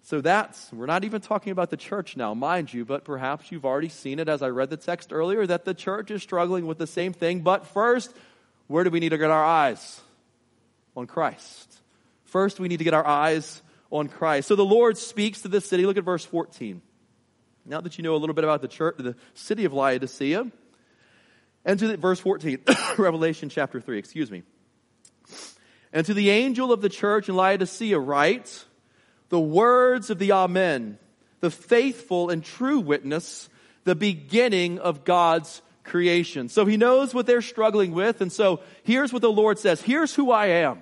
So 0.03 0.20
that's, 0.20 0.72
we're 0.74 0.86
not 0.86 1.05
even 1.05 1.22
talking 1.22 1.51
about 1.51 1.70
the 1.70 1.77
church 1.77 2.17
now, 2.17 2.34
mind 2.34 2.74
you, 2.74 2.84
but 2.84 3.05
perhaps 3.05 3.51
you've 3.51 3.65
already 3.65 3.88
seen 3.88 4.20
it 4.20 4.27
as 4.27 4.43
I 4.43 4.50
read 4.50 4.70
the 4.70 4.77
text 4.77 5.13
earlier 5.13 5.48
that 5.48 5.63
the 5.63 5.74
church 5.74 6.12
is 6.12 6.22
struggling 6.22 6.67
with 6.67 6.77
the 6.77 6.86
same 6.86 7.13
thing. 7.13 7.39
But 7.39 7.65
first, 7.67 8.13
where 8.67 8.84
do 8.84 8.89
we 8.89 9.00
need 9.00 9.10
to 9.10 9.17
get 9.17 9.32
our 9.32 9.43
eyes? 9.43 10.01
On 10.95 11.07
Christ. 11.07 11.79
First, 12.25 12.59
we 12.59 12.67
need 12.67 12.77
to 12.77 12.83
get 12.83 12.93
our 12.93 13.05
eyes 13.05 13.62
on 13.91 14.07
Christ. 14.07 14.47
So 14.47 14.55
the 14.55 14.65
Lord 14.65 14.97
speaks 14.97 15.41
to 15.41 15.47
this 15.47 15.65
city. 15.65 15.85
Look 15.85 15.97
at 15.97 16.03
verse 16.03 16.25
14. 16.25 16.81
Now 17.65 17.79
that 17.81 17.97
you 17.97 18.03
know 18.03 18.15
a 18.15 18.17
little 18.17 18.33
bit 18.33 18.43
about 18.43 18.62
the 18.62 18.67
church, 18.67 18.95
the 18.97 19.15
city 19.33 19.65
of 19.65 19.73
Laodicea, 19.73 20.51
and 21.65 21.79
to 21.79 21.88
the, 21.88 21.97
verse 21.97 22.19
14, 22.19 22.59
Revelation 22.97 23.50
chapter 23.50 23.79
3, 23.79 23.97
excuse 23.97 24.29
me. 24.29 24.43
And 25.93 26.05
to 26.05 26.13
the 26.13 26.29
angel 26.29 26.73
of 26.73 26.81
the 26.81 26.89
church 26.89 27.29
in 27.29 27.35
Laodicea 27.35 27.97
write, 27.97 28.65
the 29.29 29.39
words 29.39 30.09
of 30.09 30.19
the 30.19 30.33
Amen, 30.33 30.97
the 31.39 31.51
faithful 31.51 32.29
and 32.29 32.43
true 32.43 32.79
witness, 32.79 33.47
the 33.83 33.95
beginning 33.95 34.79
of 34.79 35.05
God's 35.05 35.62
creation. 35.83 36.49
So 36.49 36.65
he 36.65 36.77
knows 36.77 37.13
what 37.13 37.25
they're 37.25 37.41
struggling 37.41 37.91
with. 37.91 38.21
And 38.21 38.31
so 38.31 38.61
here's 38.83 39.11
what 39.11 39.21
the 39.21 39.31
Lord 39.31 39.59
says. 39.59 39.81
Here's 39.81 40.13
who 40.13 40.31
I 40.31 40.47
am. 40.47 40.79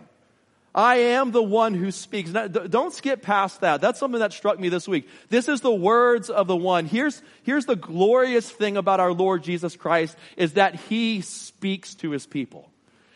I 0.73 0.97
am 0.97 1.31
the 1.31 1.43
one 1.43 1.73
who 1.73 1.91
speaks. 1.91 2.29
Now, 2.29 2.47
don't 2.47 2.93
skip 2.93 3.21
past 3.21 3.59
that. 3.59 3.81
That's 3.81 3.99
something 3.99 4.19
that 4.21 4.31
struck 4.31 4.57
me 4.57 4.69
this 4.69 4.87
week. 4.87 5.09
This 5.29 5.49
is 5.49 5.59
the 5.59 5.73
words 5.73 6.29
of 6.29 6.47
the 6.47 6.55
one. 6.55 6.85
Here's, 6.85 7.21
here's 7.43 7.65
the 7.65 7.75
glorious 7.75 8.49
thing 8.49 8.77
about 8.77 9.01
our 9.01 9.11
Lord 9.11 9.43
Jesus 9.43 9.75
Christ 9.75 10.15
is 10.37 10.53
that 10.53 10.75
he 10.75 11.21
speaks 11.21 11.95
to 11.95 12.11
his 12.11 12.25
people. 12.25 12.71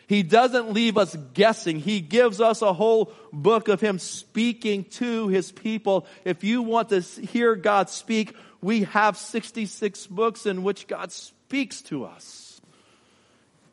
He 0.06 0.22
doesn't 0.22 0.72
leave 0.72 0.98
us 0.98 1.16
guessing. 1.34 1.80
He 1.80 2.00
gives 2.00 2.40
us 2.40 2.62
a 2.62 2.72
whole 2.72 3.12
book 3.32 3.66
of 3.66 3.80
Him 3.80 3.98
speaking 3.98 4.84
to 4.84 5.26
His 5.26 5.50
people. 5.50 6.06
If 6.24 6.44
you 6.44 6.62
want 6.62 6.90
to 6.90 7.00
hear 7.00 7.56
God 7.56 7.90
speak, 7.90 8.32
we 8.60 8.84
have 8.84 9.16
66 9.16 10.06
books 10.06 10.46
in 10.46 10.62
which 10.62 10.86
God 10.86 11.10
speaks 11.10 11.35
to 11.48 12.04
us. 12.04 12.60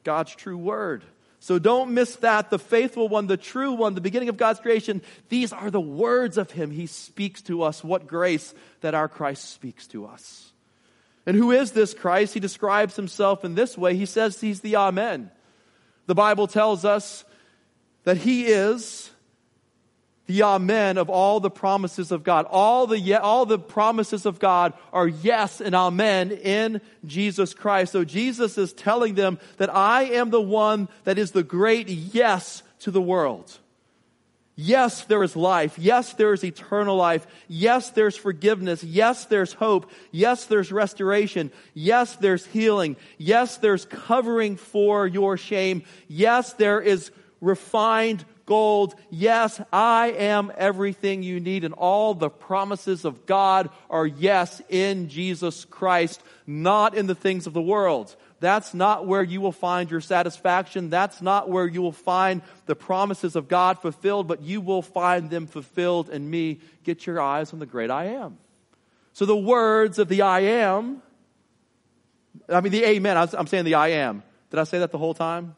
God's 0.03 0.36
true 0.36 0.58
word. 0.58 1.03
So 1.39 1.60
don't 1.60 1.94
miss 1.94 2.15
that. 2.18 2.50
The 2.50 2.60
faithful 2.60 3.10
one, 3.10 3.27
the 3.27 3.36
true 3.36 3.74
one, 3.74 3.96
the 3.96 4.01
beginning 4.01 4.30
of 4.30 4.38
God's 4.38 4.62
creation. 4.62 5.01
These 5.27 5.51
are 5.51 5.70
the 5.70 5.82
words 5.82 6.38
of 6.38 6.51
Him. 6.51 6.72
He 6.72 6.88
speaks 6.88 7.42
to 7.44 7.63
us. 7.63 7.84
What 7.84 8.08
grace 8.08 8.53
that 8.80 8.96
our 8.96 9.10
Christ 9.10 9.50
speaks 9.50 9.88
to 9.88 10.06
us. 10.06 10.53
And 11.25 11.36
who 11.36 11.51
is 11.51 11.72
this 11.72 11.94
Christ? 11.94 12.34
He 12.34 12.39
describes 12.39 12.96
Himself 12.96 13.44
in 13.44 13.56
this 13.56 13.77
way. 13.77 13.96
He 13.96 14.06
says 14.06 14.39
He's 14.39 14.62
the 14.62 14.77
Amen. 14.77 15.32
The 16.06 16.15
Bible 16.15 16.48
tells 16.48 16.86
us 16.86 17.25
that 18.06 18.18
He 18.18 18.46
is 18.46 19.10
the 20.25 20.44
amen 20.44 20.98
of 20.98 21.10
all 21.10 21.39
the 21.39 21.51
promises 21.51 22.12
of 22.12 22.24
God. 22.24 22.46
All 22.50 22.88
the, 22.88 23.15
all 23.15 23.46
the 23.46 23.60
promises 23.60 24.25
of 24.25 24.39
God 24.39 24.74
are 24.94 25.08
yes 25.08 25.60
and 25.60 25.75
amen 25.75 26.32
in 26.32 26.82
Jesus 27.06 27.53
Christ. 27.53 27.92
So 27.92 28.06
Jesus 28.06 28.58
is 28.58 28.74
telling 28.74 29.15
them 29.15 29.39
that 29.58 29.74
I 29.74 30.03
am 30.03 30.30
the 30.30 30.42
one 30.42 30.88
that 31.03 31.18
is 31.18 31.32
the 31.32 31.44
great 31.44 31.89
yes 31.89 32.63
to 32.80 32.92
the 32.92 33.01
world. 33.01 33.58
Yes, 34.56 35.03
there 35.06 35.24
is 35.24 35.36
life. 35.36 35.80
Yes, 35.80 36.13
there 36.13 36.32
is 36.32 36.44
eternal 36.44 36.96
life. 36.96 37.25
Yes, 37.48 37.89
there's 37.89 38.15
forgiveness. 38.15 38.84
Yes, 38.84 39.25
there's 39.25 39.53
hope. 39.53 39.92
Yes, 40.12 40.46
there's 40.46 40.72
restoration. 40.72 41.51
Yes, 41.74 42.15
there's 42.18 42.46
healing. 42.46 42.96
Yes, 43.18 43.58
there's 43.58 43.86
covering 43.86 44.58
for 44.58 45.08
your 45.08 45.38
shame. 45.38 45.84
Yes, 46.08 46.53
there 46.53 46.80
is 46.80 47.10
refined 47.42 48.24
gold. 48.46 48.96
Yes, 49.10 49.62
I 49.72 50.08
am 50.12 50.52
everything 50.58 51.24
you 51.24 51.40
need. 51.40 51.64
And 51.64 51.74
all 51.74 52.14
the 52.14 52.30
promises 52.30 53.06
of 53.06 53.26
God 53.26 53.70
are 53.90 54.06
yes 54.06 54.62
in 54.70 55.10
Jesus 55.10 55.66
Christ, 55.66 56.22
not 56.46 56.96
in 56.96 57.08
the 57.08 57.16
things 57.16 57.48
of 57.48 57.54
the 57.54 57.62
world. 57.62 58.16
That's 58.40 58.74
not 58.74 59.08
where 59.08 59.24
you 59.24 59.40
will 59.40 59.54
find 59.54 59.90
your 59.90 60.02
satisfaction. 60.02 60.90
That's 60.90 61.22
not 61.22 61.50
where 61.50 61.66
you 61.66 61.82
will 61.82 61.94
find 61.94 62.42
the 62.66 62.76
promises 62.76 63.38
of 63.38 63.48
God 63.48 63.80
fulfilled, 63.80 64.28
but 64.28 64.42
you 64.42 64.60
will 64.60 64.82
find 64.82 65.30
them 65.30 65.48
fulfilled 65.48 66.10
in 66.10 66.30
me. 66.30 66.60
Get 66.84 67.08
your 67.08 67.22
eyes 67.22 67.54
on 67.54 67.60
the 67.60 67.66
great 67.66 67.90
I 67.90 68.08
am. 68.08 68.38
So 69.14 69.26
the 69.26 69.38
words 69.38 69.98
of 69.98 70.10
the 70.10 70.24
I 70.24 70.42
am, 70.42 71.02
I 72.50 72.60
mean 72.60 72.74
the 72.74 72.84
amen, 72.84 73.16
I'm 73.16 73.48
saying 73.48 73.64
the 73.64 73.76
I 73.76 73.90
am. 73.90 74.24
Did 74.50 74.60
I 74.60 74.66
say 74.66 74.80
that 74.80 74.92
the 74.92 74.98
whole 74.98 75.14
time? 75.14 75.56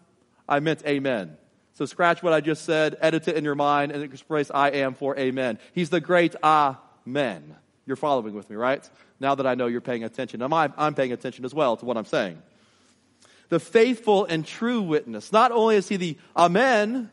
I 0.47 0.59
meant 0.59 0.85
amen. 0.85 1.37
So 1.75 1.85
scratch 1.85 2.23
what 2.23 2.33
I 2.33 2.39
just 2.39 2.63
said, 2.63 2.97
edit 3.01 3.27
it 3.27 3.35
in 3.35 3.43
your 3.43 3.55
mind, 3.55 3.91
and 3.91 4.01
express 4.01 4.49
I 4.49 4.69
am 4.69 4.93
for 4.93 5.17
amen. 5.17 5.59
He's 5.73 5.89
the 5.89 5.99
great 5.99 6.35
amen. 6.43 7.55
You're 7.85 7.97
following 7.97 8.33
with 8.33 8.49
me, 8.49 8.55
right? 8.55 8.89
Now 9.19 9.35
that 9.35 9.45
I 9.45 9.55
know 9.55 9.67
you're 9.67 9.81
paying 9.81 10.03
attention, 10.03 10.41
I'm, 10.41 10.53
I'm 10.53 10.95
paying 10.95 11.11
attention 11.11 11.45
as 11.45 11.53
well 11.53 11.77
to 11.77 11.85
what 11.85 11.97
I'm 11.97 12.05
saying 12.05 12.41
the 13.49 13.59
faithful 13.59 14.25
and 14.25 14.45
true 14.45 14.81
witness. 14.81 15.31
Not 15.31 15.51
only 15.51 15.75
is 15.75 15.87
he 15.87 15.97
the 15.97 16.17
Amen, 16.35 17.11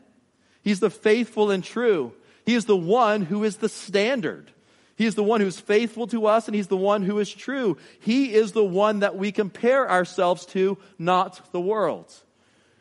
he's 0.63 0.79
the 0.79 0.89
faithful 0.89 1.51
and 1.51 1.63
true. 1.63 2.13
He 2.45 2.55
is 2.55 2.65
the 2.65 2.75
one 2.75 3.21
who 3.21 3.43
is 3.43 3.57
the 3.57 3.69
standard. 3.69 4.51
He 4.95 5.05
is 5.05 5.15
the 5.15 5.23
one 5.23 5.41
who's 5.41 5.59
faithful 5.59 6.07
to 6.07 6.27
us 6.27 6.47
and 6.47 6.55
he's 6.55 6.67
the 6.67 6.77
one 6.77 7.03
who 7.03 7.19
is 7.19 7.31
true. 7.31 7.77
He 7.99 8.33
is 8.33 8.51
the 8.51 8.63
one 8.63 8.99
that 8.99 9.15
we 9.15 9.31
compare 9.31 9.89
ourselves 9.89 10.45
to, 10.47 10.77
not 10.97 11.51
the 11.51 11.61
world. 11.61 12.11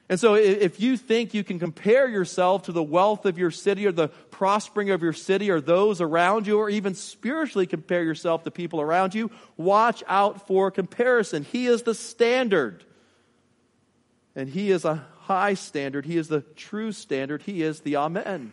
And 0.08 0.20
so 0.20 0.34
if 0.34 0.80
you 0.80 0.96
think 0.96 1.32
you 1.32 1.44
can 1.44 1.58
compare 1.58 2.08
yourself 2.08 2.64
to 2.64 2.72
the 2.72 2.82
wealth 2.82 3.24
of 3.24 3.38
your 3.38 3.50
city 3.50 3.86
or 3.86 3.92
the 3.92 4.08
prospering 4.08 4.90
of 4.90 5.02
your 5.02 5.12
city 5.12 5.50
or 5.50 5.60
those 5.60 6.00
around 6.00 6.46
you 6.46 6.58
or 6.58 6.68
even 6.68 6.94
spiritually 6.94 7.66
compare 7.66 8.04
yourself 8.04 8.44
to 8.44 8.50
people 8.50 8.80
around 8.80 9.14
you, 9.14 9.30
watch 9.56 10.02
out 10.08 10.46
for 10.46 10.70
comparison. 10.70 11.44
He 11.44 11.66
is 11.66 11.82
the 11.82 11.94
standard. 11.94 12.84
And 14.34 14.48
He 14.48 14.70
is 14.70 14.84
a 14.84 15.06
high 15.20 15.54
standard. 15.54 16.04
He 16.04 16.18
is 16.18 16.28
the 16.28 16.40
true 16.40 16.92
standard. 16.92 17.42
He 17.42 17.62
is 17.62 17.80
the 17.80 17.96
Amen. 17.96 18.52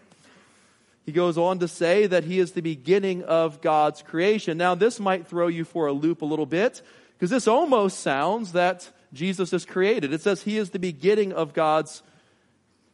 He 1.06 1.12
goes 1.12 1.38
on 1.38 1.60
to 1.60 1.68
say 1.68 2.06
that 2.06 2.24
He 2.24 2.40
is 2.40 2.52
the 2.52 2.62
beginning 2.62 3.24
of 3.24 3.62
God's 3.62 4.02
creation. 4.04 4.58
Now, 4.58 4.76
this 4.76 5.00
might 5.00 5.28
throw 5.28 5.48
you 5.48 5.66
for 5.66 5.88
a 5.88 5.94
loop 5.94 6.22
a 6.22 6.26
little 6.26 6.46
bit 6.46 6.82
because 7.18 7.32
this 7.32 7.48
almost 7.48 8.00
sounds 8.00 8.52
that 8.52 8.90
Jesus 9.14 9.54
is 9.54 9.66
created. 9.66 10.14
It 10.14 10.22
says 10.22 10.44
He 10.44 10.58
is 10.58 10.70
the 10.70 10.80
beginning 10.80 11.34
of 11.34 11.54
God's 11.54 12.04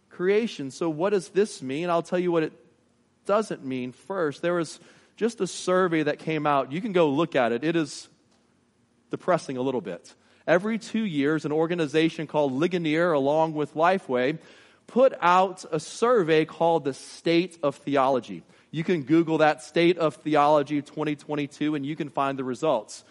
creation. 0.09 0.71
So, 0.71 0.89
what 0.89 1.11
does 1.11 1.29
this 1.29 1.61
mean? 1.61 1.89
I'll 1.89 2.01
tell 2.01 2.19
you 2.19 2.31
what 2.31 2.43
it 2.43 2.53
doesn't 3.25 3.65
mean 3.65 3.91
first. 3.91 4.41
There 4.41 4.53
was 4.53 4.79
just 5.17 5.41
a 5.41 5.47
survey 5.47 6.03
that 6.03 6.19
came 6.19 6.45
out. 6.45 6.71
You 6.71 6.81
can 6.81 6.91
go 6.91 7.09
look 7.09 7.35
at 7.35 7.51
it. 7.51 7.63
It 7.63 7.75
is 7.75 8.07
depressing 9.09 9.57
a 9.57 9.61
little 9.61 9.81
bit 9.81 10.13
every 10.47 10.77
two 10.77 11.03
years, 11.03 11.45
an 11.45 11.51
organization 11.51 12.27
called 12.27 12.53
Ligonier, 12.53 13.11
along 13.11 13.53
with 13.53 13.73
Lifeway, 13.73 14.37
put 14.87 15.13
out 15.21 15.65
a 15.71 15.79
survey 15.79 16.45
called 16.45 16.83
the 16.83 16.93
State 16.93 17.57
of 17.63 17.75
Theology. 17.75 18.43
You 18.71 18.83
can 18.83 19.03
Google 19.03 19.39
that 19.39 19.63
State 19.63 19.97
of 19.97 20.15
Theology 20.15 20.81
2022 20.81 21.75
and 21.75 21.85
you 21.85 21.95
can 21.95 22.09
find 22.09 22.37
the 22.37 22.43
results. 22.43 23.03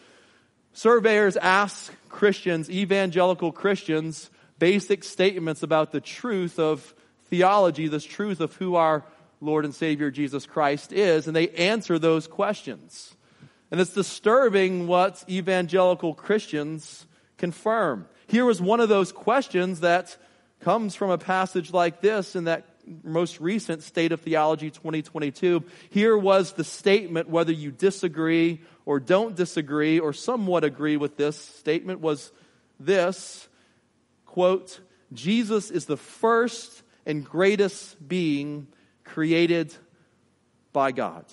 Surveyors 0.74 1.36
ask 1.36 1.92
Christians, 2.08 2.68
evangelical 2.68 3.52
Christians, 3.52 4.28
basic 4.58 5.04
statements 5.04 5.62
about 5.62 5.92
the 5.92 6.00
truth 6.00 6.58
of 6.58 6.94
theology, 7.26 7.86
the 7.86 8.00
truth 8.00 8.40
of 8.40 8.54
who 8.56 8.74
our 8.74 9.04
Lord 9.40 9.64
and 9.64 9.72
Savior 9.72 10.10
Jesus 10.10 10.46
Christ 10.46 10.92
is, 10.92 11.28
and 11.28 11.36
they 11.36 11.48
answer 11.50 11.96
those 11.98 12.26
questions. 12.26 13.14
And 13.70 13.80
it's 13.80 13.94
disturbing 13.94 14.88
what 14.88 15.24
evangelical 15.28 16.12
Christians 16.12 17.06
confirm. 17.38 18.08
Here 18.26 18.44
was 18.44 18.60
one 18.60 18.80
of 18.80 18.88
those 18.88 19.12
questions 19.12 19.80
that 19.80 20.16
comes 20.60 20.96
from 20.96 21.10
a 21.10 21.18
passage 21.18 21.72
like 21.72 22.00
this 22.00 22.34
and 22.34 22.48
that 22.48 22.64
most 23.02 23.40
recent 23.40 23.82
State 23.82 24.12
of 24.12 24.20
Theology 24.20 24.70
2022, 24.70 25.64
here 25.90 26.16
was 26.16 26.52
the 26.52 26.64
statement, 26.64 27.28
whether 27.28 27.52
you 27.52 27.70
disagree 27.70 28.60
or 28.84 29.00
don't 29.00 29.34
disagree 29.34 29.98
or 29.98 30.12
somewhat 30.12 30.64
agree 30.64 30.96
with 30.96 31.16
this 31.16 31.36
statement, 31.36 32.00
was 32.00 32.32
this 32.78 33.48
quote, 34.26 34.80
Jesus 35.12 35.70
is 35.70 35.86
the 35.86 35.96
first 35.96 36.82
and 37.06 37.24
greatest 37.24 38.06
being 38.06 38.66
created 39.04 39.74
by 40.72 40.92
God. 40.92 41.24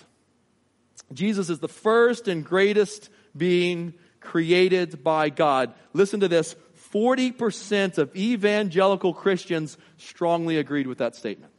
Jesus 1.13 1.49
is 1.49 1.59
the 1.59 1.67
first 1.67 2.27
and 2.27 2.45
greatest 2.45 3.09
being 3.35 3.93
created 4.19 5.03
by 5.03 5.29
God. 5.29 5.73
Listen 5.93 6.19
to 6.19 6.27
this 6.27 6.55
40% 6.93 7.97
of 7.97 8.15
evangelical 8.15 9.13
Christians 9.13 9.77
strongly 9.97 10.57
agreed 10.57 10.87
with 10.87 10.99
that 10.99 11.15
statement. 11.15 11.53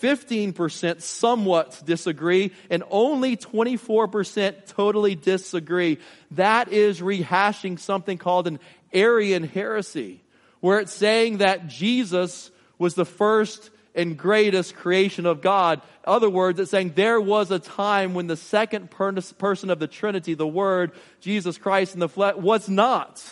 15% 0.00 1.00
somewhat 1.00 1.82
disagree, 1.84 2.52
and 2.68 2.84
only 2.90 3.36
24% 3.36 4.66
totally 4.66 5.14
disagree. 5.14 5.98
That 6.32 6.72
is 6.72 7.00
rehashing 7.00 7.78
something 7.78 8.18
called 8.18 8.46
an 8.46 8.60
Arian 8.92 9.44
heresy, 9.44 10.22
where 10.60 10.80
it's 10.80 10.92
saying 10.92 11.38
that 11.38 11.68
Jesus 11.68 12.50
was 12.78 12.94
the 12.94 13.06
first 13.06 13.70
and 13.96 14.16
greatest 14.16 14.76
creation 14.76 15.26
of 15.26 15.40
God. 15.40 15.80
In 16.06 16.12
other 16.12 16.30
words, 16.30 16.60
it's 16.60 16.70
saying 16.70 16.92
there 16.94 17.20
was 17.20 17.50
a 17.50 17.58
time 17.58 18.14
when 18.14 18.26
the 18.26 18.36
second 18.36 18.90
person 18.90 19.70
of 19.70 19.78
the 19.78 19.88
Trinity, 19.88 20.34
the 20.34 20.46
Word, 20.46 20.92
Jesus 21.20 21.58
Christ 21.58 21.94
in 21.94 22.00
the 22.00 22.08
flesh, 22.08 22.36
was 22.36 22.68
not. 22.68 23.24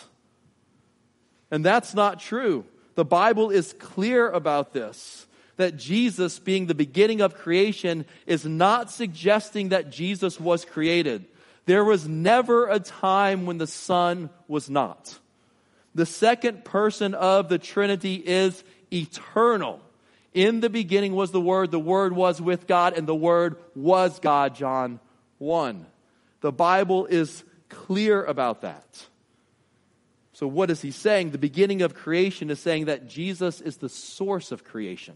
And 1.51 1.63
that's 1.63 1.93
not 1.93 2.19
true. 2.19 2.65
The 2.95 3.05
Bible 3.05 3.51
is 3.51 3.73
clear 3.79 4.29
about 4.29 4.73
this. 4.73 5.27
That 5.57 5.77
Jesus, 5.77 6.37
being 6.37 6.65
the 6.65 6.75
beginning 6.75 7.21
of 7.21 7.35
creation, 7.35 8.05
is 8.25 8.43
not 8.43 8.91
suggesting 8.91 9.69
that 9.69 9.89
Jesus 9.89 10.37
was 10.37 10.65
created. 10.65 11.25
There 11.65 11.85
was 11.85 12.07
never 12.07 12.67
a 12.67 12.79
time 12.79 13.45
when 13.45 13.57
the 13.57 13.67
Son 13.67 14.29
was 14.49 14.69
not. 14.69 15.17
The 15.93 16.05
second 16.05 16.65
person 16.65 17.13
of 17.13 17.47
the 17.47 17.57
Trinity 17.57 18.15
is 18.15 18.65
eternal. 18.91 19.79
In 20.35 20.59
the 20.59 20.69
beginning 20.69 21.15
was 21.15 21.31
the 21.31 21.39
Word, 21.39 21.71
the 21.71 21.79
Word 21.79 22.13
was 22.13 22.41
with 22.41 22.67
God, 22.67 22.97
and 22.97 23.07
the 23.07 23.15
Word 23.15 23.55
was 23.73 24.19
God, 24.19 24.53
John 24.53 24.99
1. 25.37 25.85
The 26.41 26.51
Bible 26.51 27.05
is 27.05 27.43
clear 27.69 28.21
about 28.21 28.61
that. 28.61 29.05
So, 30.33 30.45
what 30.45 30.69
is 30.69 30.81
he 30.81 30.91
saying? 30.91 31.31
The 31.31 31.37
beginning 31.37 31.81
of 31.81 31.93
creation 31.93 32.49
is 32.49 32.59
saying 32.59 32.85
that 32.85 33.07
Jesus 33.07 33.61
is 33.61 33.77
the 33.77 33.87
source 33.87 34.51
of 34.51 34.65
creation. 34.65 35.15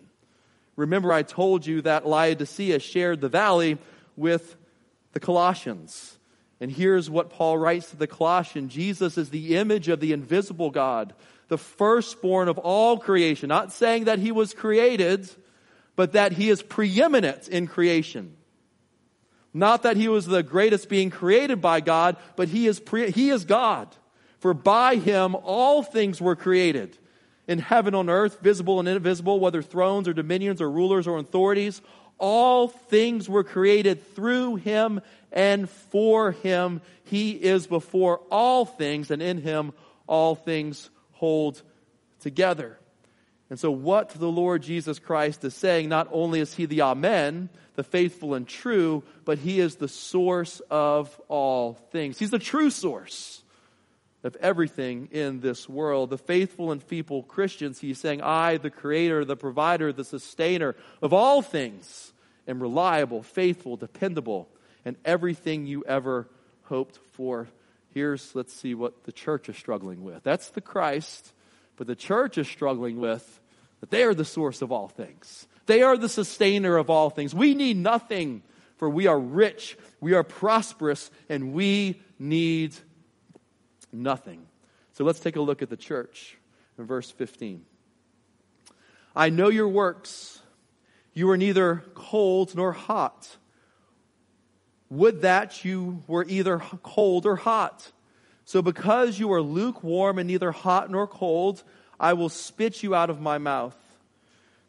Remember, 0.78 1.12
I 1.12 1.24
told 1.24 1.66
you 1.66 1.82
that 1.82 2.08
Laodicea 2.08 2.80
shared 2.80 3.20
the 3.20 3.28
valley 3.28 3.78
with 4.16 4.56
the 5.12 5.20
Colossians. 5.20 6.18
And 6.62 6.72
here's 6.72 7.10
what 7.10 7.30
Paul 7.30 7.58
writes 7.58 7.90
to 7.90 7.98
the 7.98 8.08
Colossians 8.08 8.74
Jesus 8.74 9.18
is 9.18 9.32
the 9.32 9.58
image 9.58 9.90
of 9.90 10.00
the 10.00 10.14
invisible 10.14 10.72
God 10.72 11.14
the 11.50 11.58
firstborn 11.58 12.48
of 12.48 12.58
all 12.58 12.98
creation. 12.98 13.50
Not 13.50 13.74
saying 13.74 14.06
that 14.06 14.20
he 14.20 14.32
was 14.32 14.54
created, 14.54 15.30
but 15.96 16.14
that 16.14 16.32
he 16.32 16.50
is 16.50 16.64
preeminent 16.64 17.50
in 17.50 17.68
creation. 17.68 18.36
Not 19.54 19.84
that 19.84 19.98
he 19.98 20.08
was 20.08 20.26
the 20.26 20.44
greatest 20.44 20.88
being 20.90 21.10
created 21.10 21.60
by 21.60 21.82
God, 21.82 22.16
but 22.36 22.48
he 22.50 22.68
is, 22.68 22.80
pre- 22.80 23.12
he 23.12 23.32
is 23.32 23.46
God. 23.46 23.94
For 24.40 24.54
by 24.54 24.96
him 24.96 25.36
all 25.36 25.84
things 25.84 26.22
were 26.22 26.36
created 26.36 26.98
in 27.48 27.58
heaven 27.60 27.96
on 27.96 28.10
earth, 28.10 28.40
visible 28.42 28.80
and 28.80 28.88
invisible, 28.88 29.40
whether 29.40 29.64
thrones 29.64 30.08
or 30.08 30.14
dominions 30.14 30.62
or 30.62 30.70
rulers 30.70 31.08
or 31.08 31.18
authorities. 31.18 31.82
All 32.20 32.68
things 32.68 33.28
were 33.28 33.44
created 33.44 34.14
through 34.14 34.58
him 34.58 35.02
and 35.32 35.68
for 35.68 36.32
him. 36.32 36.82
He 37.06 37.32
is 37.32 37.66
before 37.66 38.20
all 38.30 38.66
things, 38.66 39.10
and 39.10 39.22
in 39.22 39.42
him 39.42 39.74
all 40.06 40.36
things 40.36 40.92
hold 41.20 41.62
together. 42.22 42.80
And 43.50 43.60
so, 43.60 43.72
what 43.72 44.10
the 44.10 44.28
Lord 44.28 44.62
Jesus 44.62 45.00
Christ 45.00 45.44
is 45.44 45.54
saying, 45.54 45.90
not 45.90 46.08
only 46.12 46.40
is 46.40 46.54
He 46.54 46.66
the 46.66 46.82
Amen, 46.84 47.50
the 47.76 47.84
faithful 47.84 48.36
and 48.36 48.48
true, 48.48 49.04
but 49.26 49.40
He 49.40 49.60
is 49.60 49.76
the 49.76 49.88
source 49.88 50.62
of 50.70 51.20
all 51.28 51.74
things. 51.92 52.18
He's 52.18 52.32
the 52.32 52.40
true 52.40 52.70
source 52.70 53.44
of 54.24 54.36
everything 54.38 55.10
in 55.12 55.40
this 55.40 55.68
world. 55.68 56.10
The 56.10 56.18
faithful 56.18 56.72
and 56.72 56.82
feeble 56.82 57.24
Christians, 57.24 57.80
He's 57.80 58.00
saying, 58.00 58.22
I, 58.22 58.58
the 58.58 58.70
Creator, 58.70 59.26
the 59.26 59.36
Provider, 59.36 59.92
the 59.92 60.06
Sustainer 60.06 60.76
of 61.02 61.12
all 61.12 61.42
things, 61.42 62.14
am 62.48 62.62
reliable, 62.62 63.24
faithful, 63.24 63.78
dependable, 63.78 64.48
and 64.86 64.96
everything 65.04 65.66
you 65.66 65.84
ever 65.86 66.28
hoped 66.64 67.00
for 67.14 67.48
here's, 67.94 68.36
let's 68.36 68.54
see 68.54 68.76
what 68.76 69.04
the 69.04 69.12
church 69.12 69.50
is 69.50 69.58
struggling 69.58 70.04
with. 70.04 70.24
That's 70.24 70.50
the 70.50 70.62
Christ, 70.62 71.34
but 71.78 71.88
the 71.88 71.96
church 71.96 72.38
is 72.38 72.48
struggling 72.48 73.00
with 73.00 73.40
that 73.80 73.90
they 73.90 74.04
are 74.04 74.14
the 74.14 74.26
source 74.26 74.62
of 74.62 74.72
all 74.72 74.88
things. 74.88 75.48
They 75.66 75.82
are 75.84 75.98
the 75.98 76.10
sustainer 76.10 76.78
of 76.78 76.90
all 76.90 77.10
things. 77.10 77.34
We 77.34 77.54
need 77.54 77.78
nothing, 77.78 78.42
for 78.78 78.90
we 78.90 79.08
are 79.08 79.20
rich, 79.20 79.78
we 80.02 80.14
are 80.14 80.24
prosperous, 80.24 81.12
and 81.30 81.54
we 81.54 82.02
need 82.18 82.76
nothing. 83.92 84.46
So 84.94 85.04
let's 85.04 85.20
take 85.20 85.36
a 85.36 85.42
look 85.42 85.62
at 85.62 85.70
the 85.70 85.78
church 85.78 86.38
in 86.78 86.86
verse 86.86 87.10
15. 87.12 87.64
I 89.16 89.30
know 89.30 89.50
your 89.50 89.68
works. 89.68 90.42
You 91.14 91.30
are 91.32 91.38
neither 91.38 91.84
cold 91.94 92.56
nor 92.56 92.72
hot. 92.72 93.38
Would 94.90 95.22
that 95.22 95.64
you 95.64 96.04
were 96.08 96.26
either 96.28 96.60
cold 96.84 97.26
or 97.26 97.36
hot. 97.36 97.92
So 98.46 98.62
because 98.62 99.20
you 99.20 99.32
are 99.34 99.42
lukewarm 99.42 100.18
and 100.18 100.28
neither 100.28 100.52
hot 100.52 100.90
nor 100.90 101.06
cold, 101.06 101.64
I 102.00 102.14
will 102.14 102.30
spit 102.30 102.82
you 102.82 102.96
out 102.96 103.10
of 103.10 103.22
my 103.22 103.38
mouth. 103.38 103.76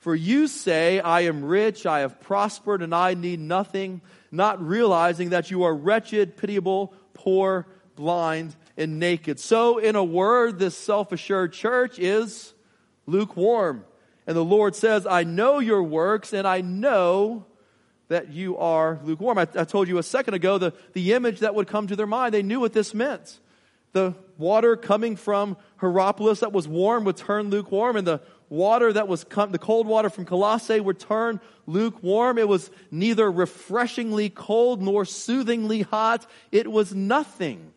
For 0.01 0.15
you 0.15 0.49
say, 0.49 1.01
I 1.01 1.23
am 1.23 1.45
rich, 1.45 1.87
I 1.87 2.01
have 2.01 2.21
prospered, 2.21 2.83
and 2.83 2.95
I 2.95 3.15
need 3.15 3.39
nothing, 3.39 4.01
not 4.31 4.61
realizing 4.63 5.31
that 5.31 5.51
you 5.51 5.63
are 5.63 5.75
wretched, 5.75 6.37
pitiable, 6.37 6.95
poor, 7.13 7.67
blind, 7.97 8.57
and 8.79 8.99
naked. 8.99 9.39
So, 9.39 9.77
in 9.77 9.97
a 9.97 10.05
word, 10.05 10.59
this 10.59 10.77
self 10.77 11.13
assured 11.13 11.53
church 11.53 11.99
is 11.99 12.55
lukewarm. 13.07 13.85
And 14.27 14.37
the 14.37 14.45
Lord 14.45 14.75
says, 14.75 15.07
I 15.07 15.25
know 15.25 15.59
your 15.59 15.83
works, 15.83 16.33
and 16.33 16.47
I 16.47 16.63
know 16.63 17.45
that 18.11 18.33
you 18.33 18.59
are 18.59 18.99
lukewarm. 19.05 19.39
I, 19.39 19.47
I, 19.55 19.65
told 19.65 19.87
you 19.87 19.99
a 19.99 20.03
second 20.03 20.35
ago 20.35 20.59
the, 20.59 20.75
the 20.95 21.13
image 21.13 21.39
that 21.41 21.55
would 21.55 21.69
come 21.69 21.87
to 21.87 21.95
their 21.95 22.09
mind. 22.09 22.35
They 22.35 22.43
knew 22.43 22.59
what 22.59 22.73
this 22.73 22.93
meant. 22.93 23.39
The 23.93 24.15
water 24.37 24.77
coming 24.77 25.15
from 25.15 25.57
Hierapolis 25.81 26.41
that 26.41 26.53
was 26.53 26.67
warm 26.67 27.05
would 27.05 27.17
turn 27.17 27.51
lukewarm, 27.51 27.97
and 27.97 28.07
the 28.07 28.21
water 28.49 28.93
that 28.93 29.07
was 29.07 29.25
the 29.25 29.59
cold 29.59 29.87
water 29.87 30.11
from 30.11 30.25
Colossae 30.25 30.81
would 30.81 30.99
turn 30.99 31.41
lukewarm. 31.67 32.37
It 32.37 32.49
was 32.49 32.71
neither 32.91 33.31
refreshingly 33.31 34.29
cold 34.29 34.83
nor 34.83 35.05
soothingly 35.05 35.83
hot. 35.83 36.29
It 36.51 36.71
was 36.71 36.93
nothing 36.93 37.73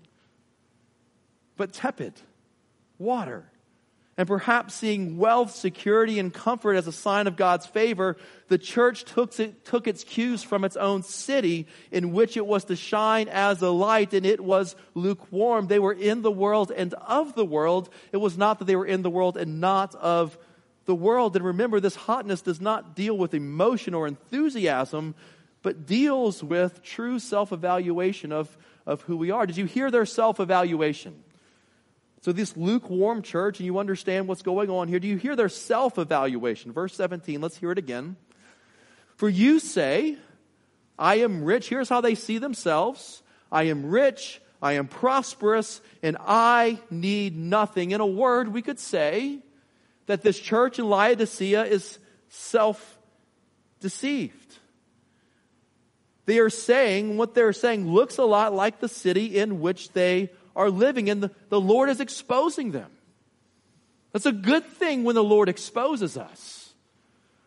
but 1.57 1.73
tepid 1.73 2.13
water 2.97 3.45
and 4.15 4.27
perhaps 4.27 4.75
seeing 4.75 5.17
wealth, 5.17 5.55
security, 5.55 6.19
and 6.19 6.31
comfort 6.31 6.75
as 6.75 6.85
a 6.87 6.91
sign 6.91 7.25
of 7.25 7.35
God's 7.35 7.65
favor, 7.65 8.15
the 8.47 8.59
church 8.59 9.05
took, 9.05 9.39
it, 9.39 9.65
took 9.65 9.87
its 9.87 10.03
cues 10.03 10.43
from 10.43 10.63
its 10.63 10.77
own 10.77 11.01
city 11.01 11.67
in 11.91 12.13
which 12.13 12.37
it 12.37 12.45
was 12.45 12.65
to 12.65 12.75
shine 12.75 13.27
as 13.27 13.61
a 13.63 13.69
light, 13.69 14.13
and 14.13 14.25
it 14.25 14.39
was 14.39 14.75
lukewarm. 14.93 15.65
They 15.65 15.79
were 15.79 15.93
in 15.93 16.21
the 16.21 16.31
world 16.31 16.71
and 16.71 16.93
of 16.93 17.33
the 17.33 17.45
world. 17.45 17.89
It 18.11 18.17
was 18.17 18.37
not 18.37 18.59
that 18.59 18.65
they 18.65 18.75
were 18.75 18.85
in 18.85 19.01
the 19.01 19.09
world 19.09 19.35
and 19.35 19.59
not 19.59 19.95
of 19.95 20.37
the 20.85 20.95
world. 20.95 21.35
And 21.35 21.43
remember, 21.43 21.79
this 21.79 21.95
hotness 21.95 22.41
does 22.41 22.61
not 22.61 22.95
deal 22.95 23.17
with 23.17 23.33
emotion 23.33 23.95
or 23.95 24.05
enthusiasm, 24.05 25.15
but 25.63 25.87
deals 25.87 26.43
with 26.43 26.83
true 26.83 27.17
self 27.17 27.51
evaluation 27.51 28.31
of, 28.31 28.55
of 28.85 29.01
who 29.01 29.17
we 29.17 29.31
are. 29.31 29.47
Did 29.47 29.57
you 29.57 29.65
hear 29.65 29.89
their 29.89 30.05
self 30.05 30.39
evaluation? 30.39 31.23
So, 32.23 32.31
this 32.31 32.55
lukewarm 32.55 33.21
church, 33.21 33.59
and 33.59 33.65
you 33.65 33.79
understand 33.79 34.29
what's 34.29 34.43
going 34.43 34.69
on 34.69 34.87
here, 34.87 34.97
do 34.97 35.09
you 35.09 35.17
hear 35.17 35.35
their 35.35 35.49
self 35.49 35.97
evaluation? 35.97 36.71
Verse 36.71 36.95
17, 36.95 37.41
let's 37.41 37.57
hear 37.57 37.69
it 37.73 37.77
again. 37.77 38.15
For 39.17 39.27
you 39.27 39.59
say, 39.59 40.17
I 40.97 41.15
am 41.15 41.43
rich. 41.43 41.67
Here's 41.67 41.89
how 41.89 41.99
they 41.99 42.15
see 42.15 42.37
themselves 42.37 43.21
I 43.51 43.63
am 43.63 43.87
rich, 43.87 44.41
I 44.61 44.73
am 44.73 44.87
prosperous, 44.87 45.81
and 46.01 46.15
I 46.17 46.79
need 46.89 47.35
nothing. 47.35 47.91
In 47.91 47.99
a 47.99 48.07
word, 48.07 48.53
we 48.53 48.61
could 48.61 48.79
say 48.79 49.39
that 50.05 50.21
this 50.21 50.39
church 50.39 50.79
in 50.79 50.89
Laodicea 50.89 51.65
is 51.65 51.99
self 52.29 52.99
deceived. 53.81 54.59
They 56.25 56.39
are 56.39 56.49
saying 56.49 57.17
what 57.17 57.33
they're 57.35 57.51
saying 57.51 57.85
looks 57.91 58.17
a 58.17 58.23
lot 58.23 58.53
like 58.53 58.79
the 58.79 58.87
city 58.87 59.37
in 59.37 59.59
which 59.59 59.91
they 59.91 60.29
are 60.55 60.69
living, 60.69 61.09
and 61.09 61.23
the, 61.23 61.31
the 61.49 61.59
Lord 61.59 61.89
is 61.89 61.99
exposing 61.99 62.71
them. 62.71 62.91
That's 64.11 64.25
a 64.25 64.31
good 64.31 64.65
thing 64.65 65.03
when 65.03 65.15
the 65.15 65.23
Lord 65.23 65.49
exposes 65.49 66.17
us. 66.17 66.73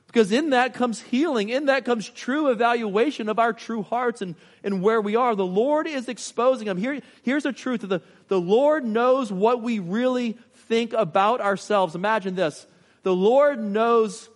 Because 0.06 0.32
in 0.32 0.50
that 0.50 0.72
comes 0.72 1.00
healing, 1.00 1.50
in 1.50 1.66
that 1.66 1.84
comes 1.84 2.08
true 2.08 2.48
evaluation 2.48 3.28
of 3.28 3.38
our 3.38 3.52
true 3.52 3.82
hearts 3.82 4.22
and, 4.22 4.34
and 4.64 4.82
where 4.82 5.00
we 5.00 5.14
are. 5.14 5.34
The 5.34 5.44
Lord 5.44 5.86
is 5.86 6.08
exposing 6.08 6.66
them. 6.66 6.78
Here, 6.78 7.00
here's 7.22 7.42
the 7.42 7.52
truth 7.52 7.82
the, 7.82 8.00
the 8.28 8.40
Lord 8.40 8.84
knows 8.84 9.30
what 9.30 9.62
we 9.62 9.78
really 9.78 10.38
think 10.68 10.92
about 10.94 11.40
ourselves. 11.40 11.94
Imagine 11.94 12.34
this 12.34 12.66
the 13.02 13.14
Lord 13.14 13.62
knows 13.62 14.28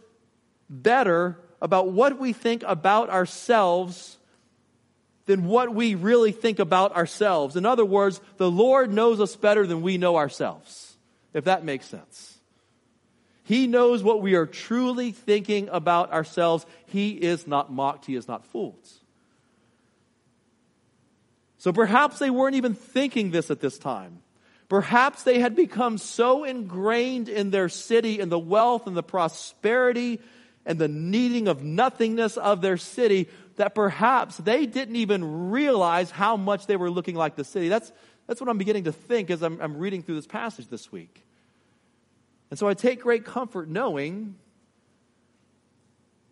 better 0.69 1.39
about 1.63 1.91
what 1.91 2.19
we 2.19 2.33
think 2.33 2.63
about 2.67 3.11
ourselves 3.11 4.19
than 5.31 5.45
what 5.45 5.73
we 5.73 5.95
really 5.95 6.33
think 6.33 6.59
about 6.59 6.97
ourselves. 6.97 7.55
In 7.55 7.65
other 7.65 7.85
words, 7.85 8.21
the 8.37 8.51
Lord 8.51 8.93
knows 8.93 9.21
us 9.21 9.37
better 9.37 9.65
than 9.65 9.81
we 9.81 9.97
know 9.97 10.17
ourselves, 10.17 10.97
if 11.33 11.45
that 11.45 11.65
makes 11.65 11.87
sense. 11.87 12.37
He 13.45 13.69
knows 13.69 14.03
what 14.03 14.23
we 14.23 14.35
are 14.35 14.45
truly 14.45 15.13
thinking 15.13 15.69
about 15.69 16.13
ourselves. 16.13 16.67
He 16.87 17.11
is 17.11 17.47
not 17.47 17.73
mocked, 17.73 18.07
he 18.07 18.17
is 18.17 18.27
not 18.27 18.45
fooled. 18.47 18.89
So 21.59 21.73
perhaps 21.73 22.19
they 22.19 22.31
weren't 22.31 22.57
even 22.57 22.75
thinking 22.75 23.31
this 23.31 23.53
at 23.53 23.61
this 23.61 23.79
time. 23.79 24.23
Perhaps 24.69 25.23
they 25.23 25.39
had 25.39 25.55
become 25.55 25.97
so 25.99 26.43
ingrained 26.43 27.29
in 27.29 27.51
their 27.51 27.69
city 27.69 28.19
and 28.19 28.33
the 28.33 28.39
wealth 28.39 28.89
and 28.89 28.97
the 28.97 29.05
prosperity 29.05 30.19
and 30.67 30.77
the 30.77 30.89
needing 30.89 31.47
of 31.47 31.63
nothingness 31.63 32.37
of 32.37 32.63
their 32.63 32.77
city 32.77 33.29
that 33.61 33.75
perhaps 33.75 34.39
they 34.39 34.65
didn't 34.65 34.97
even 34.97 35.51
realize 35.51 36.11
how 36.11 36.39
much 36.39 36.67
they 36.67 36.77
were 36.77 36.91
looking 36.91 37.15
like 37.15 37.37
the 37.37 37.45
city. 37.45 37.69
That's, 37.69 37.93
that's 38.27 38.41
what 38.41 38.49
I'm 38.49 38.57
beginning 38.57 38.85
to 38.85 38.93
think 38.93 39.29
as 39.29 39.43
I'm, 39.43 39.61
I'm 39.61 39.77
reading 39.77 40.03
through 40.03 40.15
this 40.15 40.27
passage 40.27 40.69
this 40.69 40.91
week. 40.91 41.23
And 42.49 42.59
so 42.59 42.67
I 42.67 42.73
take 42.73 43.03
great 43.03 43.27
comfort 43.27 43.69
knowing 43.69 44.37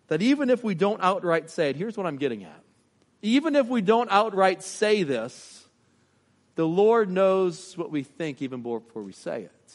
that 0.07 0.23
even 0.23 0.49
if 0.49 0.64
we 0.64 0.75
don't 0.75 1.03
outright 1.03 1.51
say 1.51 1.69
it, 1.69 1.77
here's 1.77 1.99
what 1.99 2.07
I'm 2.07 2.17
getting 2.17 2.45
at. 2.45 2.62
Even 3.21 3.57
if 3.57 3.67
we 3.69 3.83
don't 3.83 4.11
outright 4.11 4.62
say 4.62 5.03
this, 5.03 5.69
the 6.55 6.67
Lord 6.67 7.11
knows 7.11 7.77
what 7.77 7.91
we 7.91 8.05
think 8.05 8.41
even 8.41 8.62
before 8.62 9.03
we 9.03 9.12
say 9.12 9.43
it. 9.43 9.73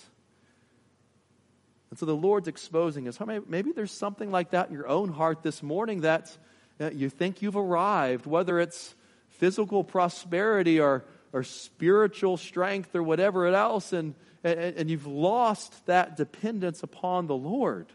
And 1.92 2.00
so 2.00 2.08
the 2.08 2.16
Lord's 2.16 2.48
exposing 2.48 3.08
us. 3.08 3.20
Maybe 3.48 3.74
there's 3.74 3.92
something 3.92 4.32
like 4.32 4.50
that 4.52 4.70
in 4.70 4.74
your 4.74 4.88
own 4.88 5.10
heart 5.10 5.44
this 5.44 5.62
morning 5.62 6.02
that 6.02 6.36
you 6.80 7.10
think 7.10 7.42
you've 7.42 7.56
arrived, 7.56 8.26
whether 8.26 8.60
it's 8.60 8.96
physical 9.30 9.84
prosperity 9.84 10.80
or, 10.80 11.04
or 11.32 11.44
spiritual 11.44 12.38
strength 12.38 12.96
or 12.96 13.04
whatever 13.04 13.48
else. 13.48 13.94
And, 13.94 14.16
and, 14.44 14.60
and 14.60 14.90
you've 14.90 15.08
lost 15.08 15.86
that 15.86 16.18
dependence 16.18 16.84
upon 16.84 17.28
the 17.28 17.36
Lord, 17.36 17.88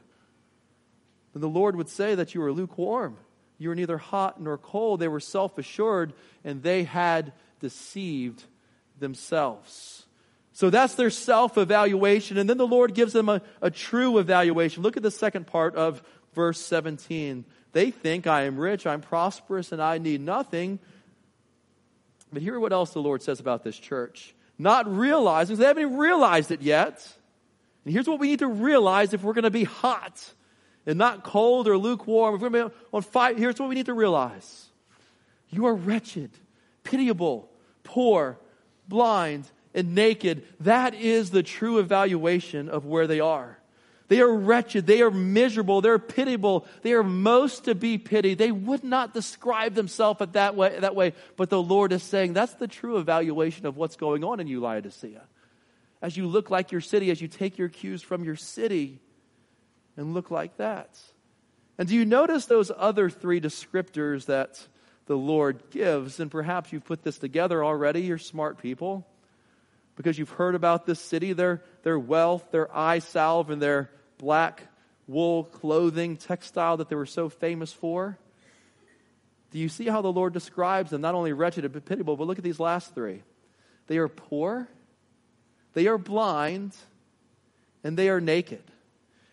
then 1.32 1.42
the 1.42 1.48
Lord 1.48 1.76
would 1.76 1.88
say 1.88 2.14
that 2.14 2.34
you 2.34 2.40
were 2.40 2.52
lukewarm. 2.52 3.16
You 3.58 3.70
were 3.70 3.74
neither 3.74 3.98
hot 3.98 4.40
nor 4.40 4.56
cold. 4.56 5.00
They 5.00 5.08
were 5.08 5.20
self 5.20 5.58
assured, 5.58 6.12
and 6.44 6.62
they 6.62 6.84
had 6.84 7.32
deceived 7.60 8.44
themselves. 8.98 10.06
So 10.52 10.70
that's 10.70 10.94
their 10.94 11.10
self 11.10 11.58
evaluation. 11.58 12.38
And 12.38 12.48
then 12.48 12.58
the 12.58 12.66
Lord 12.66 12.94
gives 12.94 13.12
them 13.12 13.28
a, 13.28 13.42
a 13.60 13.70
true 13.70 14.18
evaluation. 14.18 14.82
Look 14.82 14.96
at 14.96 15.02
the 15.02 15.10
second 15.10 15.46
part 15.46 15.74
of 15.76 16.02
verse 16.34 16.60
17. 16.60 17.44
They 17.72 17.90
think 17.90 18.26
I 18.26 18.42
am 18.42 18.58
rich, 18.58 18.86
I'm 18.86 19.00
prosperous, 19.00 19.72
and 19.72 19.82
I 19.82 19.98
need 19.98 20.20
nothing. 20.20 20.78
But 22.32 22.42
hear 22.42 22.58
what 22.58 22.72
else 22.72 22.90
the 22.90 23.02
Lord 23.02 23.22
says 23.22 23.40
about 23.40 23.64
this 23.64 23.78
church 23.78 24.34
not 24.58 24.92
realizing, 24.92 25.56
they 25.56 25.64
haven't 25.64 25.84
even 25.84 25.96
realized 25.96 26.50
it 26.50 26.62
yet. 26.62 27.06
And 27.84 27.94
here's 27.94 28.08
what 28.08 28.18
we 28.18 28.26
need 28.26 28.40
to 28.40 28.48
realize 28.48 29.14
if 29.14 29.22
we're 29.22 29.32
going 29.32 29.44
to 29.44 29.50
be 29.50 29.64
hot 29.64 30.34
and 30.84 30.98
not 30.98 31.22
cold 31.22 31.68
or 31.68 31.78
lukewarm, 31.78 32.34
if 32.34 32.40
we're 32.40 32.50
going 32.50 32.64
to 32.64 32.68
be 32.70 32.74
on 32.92 33.02
fire, 33.02 33.34
here's 33.34 33.58
what 33.60 33.68
we 33.68 33.76
need 33.76 33.86
to 33.86 33.94
realize. 33.94 34.66
You 35.50 35.66
are 35.66 35.74
wretched, 35.74 36.30
pitiable, 36.82 37.48
poor, 37.84 38.38
blind, 38.88 39.48
and 39.74 39.94
naked. 39.94 40.44
That 40.60 40.94
is 40.94 41.30
the 41.30 41.42
true 41.42 41.78
evaluation 41.78 42.68
of 42.68 42.84
where 42.84 43.06
they 43.06 43.20
are. 43.20 43.57
They 44.08 44.22
are 44.22 44.34
wretched. 44.34 44.86
They 44.86 45.02
are 45.02 45.10
miserable. 45.10 45.82
They're 45.82 45.98
pitiable. 45.98 46.66
They 46.82 46.94
are 46.94 47.02
most 47.02 47.64
to 47.64 47.74
be 47.74 47.98
pitied. 47.98 48.38
They 48.38 48.50
would 48.50 48.82
not 48.82 49.12
describe 49.12 49.74
themselves 49.74 50.22
at 50.22 50.32
that 50.32 50.56
way, 50.56 50.78
that 50.80 50.94
way. 50.94 51.12
But 51.36 51.50
the 51.50 51.62
Lord 51.62 51.92
is 51.92 52.02
saying 52.02 52.32
that's 52.32 52.54
the 52.54 52.68
true 52.68 52.96
evaluation 52.96 53.66
of 53.66 53.76
what's 53.76 53.96
going 53.96 54.24
on 54.24 54.40
in 54.40 54.46
you, 54.46 54.60
Laodicea. 54.60 55.22
As 56.00 56.16
you 56.16 56.26
look 56.26 56.48
like 56.48 56.72
your 56.72 56.80
city, 56.80 57.10
as 57.10 57.20
you 57.20 57.28
take 57.28 57.58
your 57.58 57.68
cues 57.68 58.02
from 58.02 58.24
your 58.24 58.36
city 58.36 59.00
and 59.96 60.14
look 60.14 60.30
like 60.30 60.56
that. 60.56 60.98
And 61.76 61.86
do 61.86 61.94
you 61.94 62.06
notice 62.06 62.46
those 62.46 62.72
other 62.74 63.10
three 63.10 63.40
descriptors 63.40 64.26
that 64.26 64.66
the 65.06 65.16
Lord 65.16 65.70
gives? 65.70 66.18
And 66.18 66.30
perhaps 66.30 66.72
you've 66.72 66.84
put 66.84 67.02
this 67.02 67.18
together 67.18 67.62
already. 67.62 68.02
You're 68.02 68.18
smart 68.18 68.58
people 68.58 69.06
because 69.96 70.18
you've 70.18 70.30
heard 70.30 70.54
about 70.54 70.86
this 70.86 71.00
city, 71.00 71.32
their, 71.34 71.62
their 71.82 71.98
wealth, 71.98 72.52
their 72.52 72.74
eye 72.74 73.00
salve, 73.00 73.50
and 73.50 73.60
their 73.60 73.90
black 74.18 74.62
wool 75.06 75.44
clothing, 75.44 76.16
textile 76.16 76.76
that 76.76 76.88
they 76.88 76.96
were 76.96 77.06
so 77.06 77.28
famous 77.28 77.72
for. 77.72 78.18
Do 79.50 79.58
you 79.58 79.68
see 79.68 79.86
how 79.86 80.02
the 80.02 80.12
Lord 80.12 80.34
describes 80.34 80.90
them? 80.90 81.00
Not 81.00 81.14
only 81.14 81.32
wretched 81.32 81.64
and 81.64 81.84
pitiable, 81.84 82.16
but 82.16 82.26
look 82.26 82.38
at 82.38 82.44
these 82.44 82.60
last 82.60 82.94
three. 82.94 83.22
They 83.86 83.96
are 83.96 84.08
poor, 84.08 84.68
they 85.72 85.86
are 85.86 85.96
blind, 85.96 86.76
and 87.82 87.96
they 87.96 88.10
are 88.10 88.20
naked. 88.20 88.62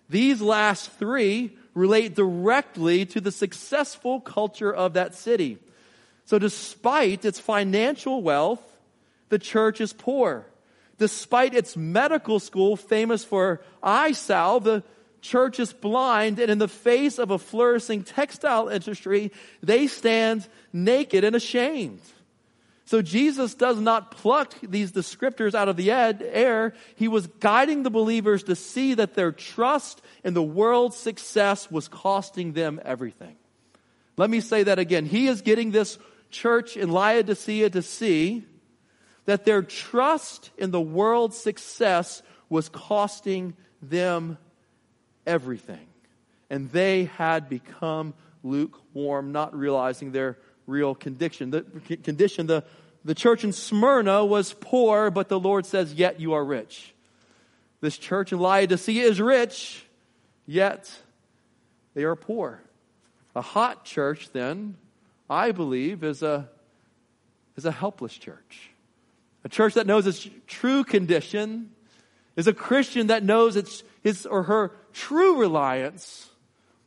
These 0.09 0.41
last 0.41 0.91
three 0.91 1.57
relate 1.73 2.15
directly 2.15 3.05
to 3.07 3.19
the 3.19 3.31
successful 3.31 4.21
culture 4.21 4.73
of 4.73 4.93
that 4.93 5.15
city. 5.15 5.57
So, 6.25 6.39
despite 6.39 7.25
its 7.25 7.39
financial 7.39 8.23
wealth, 8.23 8.61
the 9.29 9.39
church 9.39 9.81
is 9.81 9.93
poor. 9.93 10.45
Despite 10.97 11.53
its 11.53 11.75
medical 11.75 12.39
school 12.39 12.75
famous 12.75 13.23
for 13.23 13.61
eye 13.83 14.13
salve, 14.13 14.63
the 14.63 14.83
church 15.21 15.59
is 15.59 15.73
blind, 15.73 16.39
and 16.39 16.49
in 16.49 16.57
the 16.57 16.67
face 16.67 17.19
of 17.19 17.31
a 17.31 17.39
flourishing 17.39 18.03
textile 18.03 18.69
industry, 18.69 19.31
they 19.61 19.87
stand 19.87 20.47
naked 20.71 21.23
and 21.23 21.35
ashamed. 21.35 22.01
So 22.85 23.01
Jesus 23.01 23.55
does 23.55 23.79
not 23.79 24.11
pluck 24.11 24.53
these 24.61 24.91
descriptors 24.91 25.55
out 25.55 25.67
of 25.67 25.75
the 25.75 25.91
air. 25.91 26.75
He 26.95 27.07
was 27.07 27.25
guiding 27.25 27.81
the 27.81 27.89
believers 27.89 28.43
to 28.43 28.55
see 28.55 28.93
that 28.93 29.15
their 29.15 29.31
trust 29.31 30.03
in 30.23 30.35
the 30.35 30.43
world's 30.43 30.95
success 30.95 31.71
was 31.71 31.87
costing 31.87 32.53
them 32.53 32.79
everything. 32.85 33.35
Let 34.17 34.29
me 34.29 34.39
say 34.39 34.63
that 34.63 34.77
again. 34.77 35.05
He 35.05 35.27
is 35.27 35.41
getting 35.41 35.71
this 35.71 35.97
church 36.29 36.77
in 36.77 36.91
Laodicea 36.91 37.71
to 37.71 37.81
see 37.81 38.45
that 39.25 39.45
their 39.45 39.61
trust 39.61 40.51
in 40.57 40.71
the 40.71 40.81
world's 40.81 41.37
success 41.37 42.21
was 42.49 42.69
costing 42.69 43.55
them 43.81 44.37
everything. 45.25 45.87
And 46.49 46.71
they 46.71 47.05
had 47.05 47.49
become 47.49 48.13
lukewarm, 48.43 49.31
not 49.31 49.55
realizing 49.55 50.11
their 50.11 50.37
real 50.67 50.93
condition. 50.93 51.49
The 51.49 51.63
condition, 52.03 52.47
the, 52.47 52.63
the 53.03 53.15
church 53.15 53.43
in 53.43 53.51
Smyrna 53.51 54.23
was 54.23 54.53
poor, 54.53 55.09
but 55.09 55.29
the 55.29 55.39
Lord 55.39 55.65
says, 55.65 55.93
Yet 55.93 56.19
you 56.19 56.33
are 56.33 56.45
rich. 56.45 56.93
This 57.81 57.97
church 57.97 58.31
in 58.31 58.39
Laodicea 58.39 59.03
is 59.03 59.19
rich, 59.19 59.85
yet 60.45 60.91
they 61.93 62.03
are 62.03 62.15
poor. 62.15 62.61
A 63.35 63.41
hot 63.41 63.83
church, 63.85 64.29
then, 64.31 64.77
I 65.29 65.51
believe, 65.51 66.03
is 66.03 66.23
a, 66.23 66.49
is 67.57 67.65
a 67.65 67.71
helpless 67.71 68.15
church. 68.17 68.71
A 69.45 69.49
church 69.49 69.75
that 69.75 69.85
knows 69.85 70.07
its 70.07 70.27
true 70.47 70.83
condition 70.83 71.69
is 72.35 72.47
a 72.47 72.53
Christian 72.53 73.07
that 73.07 73.23
knows 73.23 73.55
its 73.55 73.83
his 74.01 74.25
or 74.25 74.43
her 74.43 74.71
true 74.91 75.39
reliance 75.39 76.27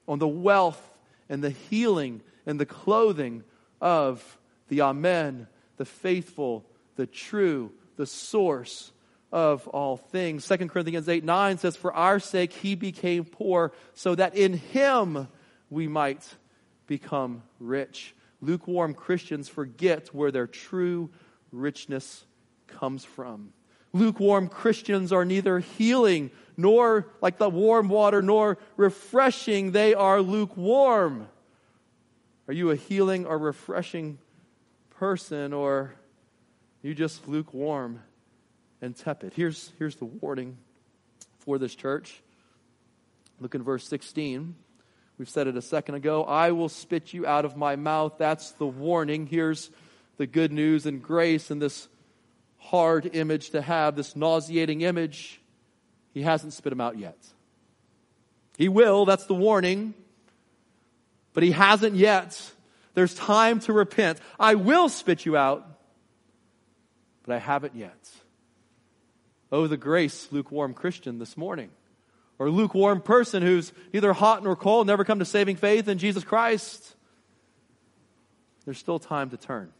on 0.08 0.18
the 0.18 0.28
wealth 0.28 0.82
and 1.28 1.42
the 1.42 1.50
healing 1.50 2.20
and 2.46 2.58
the 2.58 2.66
clothing 2.66 3.44
of 3.80 4.38
the 4.68 4.82
Amen, 4.82 5.46
the 5.76 5.84
faithful, 5.84 6.64
the 6.96 7.06
true, 7.06 7.70
the 7.96 8.06
source 8.06 8.90
of 9.30 9.68
all 9.68 9.96
things. 9.96 10.46
2 10.48 10.68
Corinthians 10.68 11.08
8 11.08 11.22
9 11.22 11.58
says, 11.58 11.76
For 11.76 11.94
our 11.94 12.18
sake 12.18 12.52
he 12.52 12.74
became 12.74 13.24
poor, 13.24 13.72
so 13.94 14.16
that 14.16 14.34
in 14.34 14.54
him 14.54 15.28
we 15.70 15.86
might 15.86 16.26
become 16.88 17.42
rich. 17.60 18.16
Lukewarm 18.40 18.94
Christians 18.94 19.48
forget 19.48 20.12
where 20.12 20.32
their 20.32 20.48
true 20.48 21.10
richness 21.52 22.24
comes 22.68 23.04
from. 23.04 23.52
Lukewarm 23.92 24.48
Christians 24.48 25.12
are 25.12 25.24
neither 25.24 25.58
healing 25.58 26.30
nor 26.56 27.08
like 27.20 27.38
the 27.38 27.48
warm 27.48 27.88
water 27.88 28.20
nor 28.20 28.58
refreshing. 28.76 29.72
They 29.72 29.94
are 29.94 30.20
lukewarm. 30.20 31.28
Are 32.46 32.54
you 32.54 32.70
a 32.70 32.76
healing 32.76 33.26
or 33.26 33.38
refreshing 33.38 34.18
person 34.90 35.52
or 35.52 35.94
you 36.82 36.94
just 36.94 37.28
lukewarm 37.28 38.02
and 38.80 38.96
tepid? 38.96 39.34
Here's, 39.34 39.72
here's 39.78 39.96
the 39.96 40.04
warning 40.04 40.58
for 41.38 41.58
this 41.58 41.74
church. 41.74 42.22
Look 43.40 43.54
in 43.54 43.62
verse 43.62 43.86
16. 43.88 44.54
We've 45.16 45.28
said 45.28 45.46
it 45.46 45.56
a 45.56 45.62
second 45.62 45.96
ago. 45.96 46.24
I 46.24 46.52
will 46.52 46.68
spit 46.68 47.12
you 47.12 47.26
out 47.26 47.44
of 47.44 47.56
my 47.56 47.76
mouth. 47.76 48.14
That's 48.18 48.52
the 48.52 48.66
warning. 48.66 49.26
Here's 49.26 49.70
the 50.16 50.26
good 50.26 50.52
news 50.52 50.86
and 50.86 51.02
grace 51.02 51.50
in 51.50 51.58
this 51.58 51.88
hard 52.58 53.14
image 53.14 53.50
to 53.50 53.62
have, 53.62 53.96
this 53.96 54.14
nauseating 54.14 54.82
image. 54.82 55.40
He 56.12 56.22
hasn't 56.22 56.52
spit 56.52 56.72
him 56.72 56.80
out 56.80 56.98
yet. 56.98 57.16
He 58.56 58.68
will, 58.68 59.04
that's 59.04 59.26
the 59.26 59.34
warning. 59.34 59.94
But 61.32 61.42
he 61.42 61.52
hasn't 61.52 61.94
yet. 61.94 62.40
There's 62.94 63.14
time 63.14 63.60
to 63.60 63.72
repent. 63.72 64.18
I 64.40 64.56
will 64.56 64.88
spit 64.88 65.24
you 65.24 65.36
out, 65.36 65.64
but 67.24 67.36
I 67.36 67.38
haven't 67.38 67.76
yet. 67.76 68.10
Oh, 69.52 69.66
the 69.66 69.76
grace, 69.76 70.28
lukewarm 70.30 70.74
Christian, 70.74 71.18
this 71.18 71.36
morning. 71.36 71.70
Or 72.38 72.50
lukewarm 72.50 73.00
person 73.00 73.42
who's 73.42 73.72
neither 73.92 74.12
hot 74.12 74.42
nor 74.42 74.56
cold, 74.56 74.86
never 74.86 75.04
come 75.04 75.20
to 75.20 75.24
saving 75.24 75.56
faith 75.56 75.88
in 75.88 75.98
Jesus 75.98 76.24
Christ. 76.24 76.94
There's 78.64 78.78
still 78.78 78.98
time 78.98 79.30
to 79.30 79.36
turn. 79.36 79.72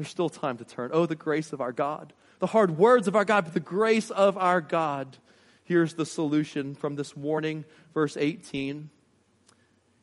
There's 0.00 0.08
still 0.08 0.30
time 0.30 0.56
to 0.56 0.64
turn. 0.64 0.92
Oh, 0.94 1.04
the 1.04 1.14
grace 1.14 1.52
of 1.52 1.60
our 1.60 1.72
God. 1.72 2.14
The 2.38 2.46
hard 2.46 2.78
words 2.78 3.06
of 3.06 3.14
our 3.14 3.26
God, 3.26 3.44
but 3.44 3.52
the 3.52 3.60
grace 3.60 4.10
of 4.10 4.38
our 4.38 4.62
God. 4.62 5.18
Here's 5.64 5.92
the 5.92 6.06
solution 6.06 6.74
from 6.74 6.96
this 6.96 7.14
warning, 7.14 7.66
verse 7.92 8.16
18. 8.16 8.88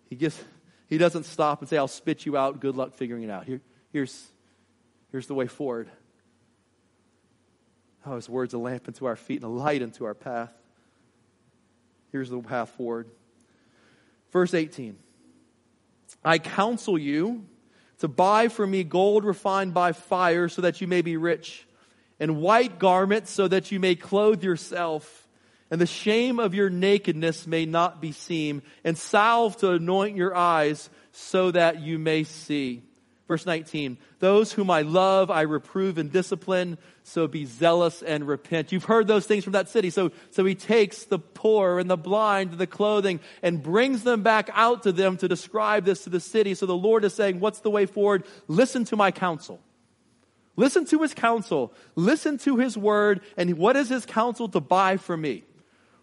He, 0.08 0.16
gives, 0.16 0.40
he 0.88 1.00
doesn't 1.00 1.24
stop 1.24 1.62
and 1.62 1.68
say, 1.68 1.80
I'll 1.80 1.88
spit 1.88 2.28
you 2.28 2.38
out. 2.38 2.60
Good 2.60 2.76
luck 2.76 2.94
figuring 2.94 3.24
it 3.24 3.32
out. 3.32 3.46
Here, 3.46 3.60
here's, 3.92 4.28
here's 5.12 5.26
the 5.26 5.34
way 5.34 5.48
forward. 5.48 5.90
Oh, 8.06 8.18
his 8.18 8.30
words 8.30 8.54
a 8.54 8.60
lamp 8.60 8.88
unto 8.88 9.08
our 9.08 9.16
feet 9.16 9.42
and 9.42 9.46
a 9.46 9.56
light 9.56 9.82
unto 9.82 10.06
our 10.06 10.14
path. 10.14 10.54
Here's 12.12 12.30
the 12.30 12.40
path 12.40 12.70
forward. 12.70 13.10
Verse 14.32 14.54
18 14.54 14.96
I 16.24 16.38
counsel 16.38 17.00
you 17.00 17.48
to 18.00 18.08
buy 18.08 18.48
for 18.48 18.66
me 18.66 18.84
gold 18.84 19.26
refined 19.26 19.74
by 19.74 19.92
fire 19.92 20.50
so 20.50 20.62
that 20.62 20.82
you 20.82 20.88
may 20.88 21.02
be 21.02 21.18
rich, 21.18 21.66
and 22.20 22.42
white 22.42 22.80
garments 22.80 23.32
so 23.32 23.48
that 23.48 23.72
you 23.72 23.80
may 23.80 23.96
clothe 23.96 24.44
yourself, 24.44 25.28
and 25.70 25.82
the 25.82 25.86
shame 25.86 26.40
of 26.40 26.54
your 26.54 26.70
nakedness 26.70 27.46
may 27.48 27.66
not 27.66 28.02
be 28.02 28.12
seen, 28.12 28.62
and 28.84 28.98
salve 28.98 29.58
to 29.58 29.72
anoint 29.72 30.16
your 30.16 30.36
eyes 30.36 30.90
so 31.12 31.52
that 31.52 31.82
you 31.82 32.00
may 32.00 32.24
see. 32.24 32.84
Verse 33.28 33.46
19, 33.46 33.98
those 34.20 34.54
whom 34.54 34.72
I 34.72 34.84
love, 34.84 35.30
I 35.30 35.42
reprove 35.42 35.98
and 35.98 36.10
discipline, 36.10 36.78
so 37.04 37.28
be 37.28 37.44
zealous 37.44 38.02
and 38.02 38.26
repent. 38.26 38.72
You've 38.72 38.86
heard 38.86 39.06
those 39.08 39.26
things 39.26 39.44
from 39.44 39.52
that 39.52 39.68
city. 39.68 39.90
So, 39.90 40.12
so 40.32 40.46
he 40.46 40.56
takes 40.56 41.04
the 41.04 41.20
poor 41.20 41.78
and 41.78 41.90
the 41.90 41.98
blind 41.98 42.52
and 42.52 42.60
the 42.60 42.68
clothing 42.68 43.20
and 43.44 43.62
brings 43.62 44.04
them 44.04 44.24
back 44.24 44.50
out 44.54 44.84
to 44.84 44.94
them 44.94 45.18
to 45.18 45.28
describe 45.28 45.84
this 45.84 46.06
to 46.06 46.10
the 46.10 46.22
city. 46.22 46.56
So 46.56 46.66
the 46.66 46.78
Lord 46.78 47.04
is 47.04 47.14
saying, 47.14 47.42
what's 47.42 47.60
the 47.60 47.70
way 47.70 47.86
forward? 47.86 48.24
Listen 48.48 48.86
to 48.86 48.96
my 48.96 49.12
counsel. 49.12 49.60
Listen 50.56 50.86
to 50.86 51.02
his 51.02 51.14
counsel. 51.14 51.74
Listen 51.96 52.38
to 52.40 52.56
his 52.56 52.78
word. 52.78 53.20
And 53.36 53.58
what 53.58 53.76
is 53.76 53.90
his 53.90 54.06
counsel 54.06 54.48
to 54.50 54.62
buy 54.62 54.96
from 54.96 55.20
me? 55.20 55.44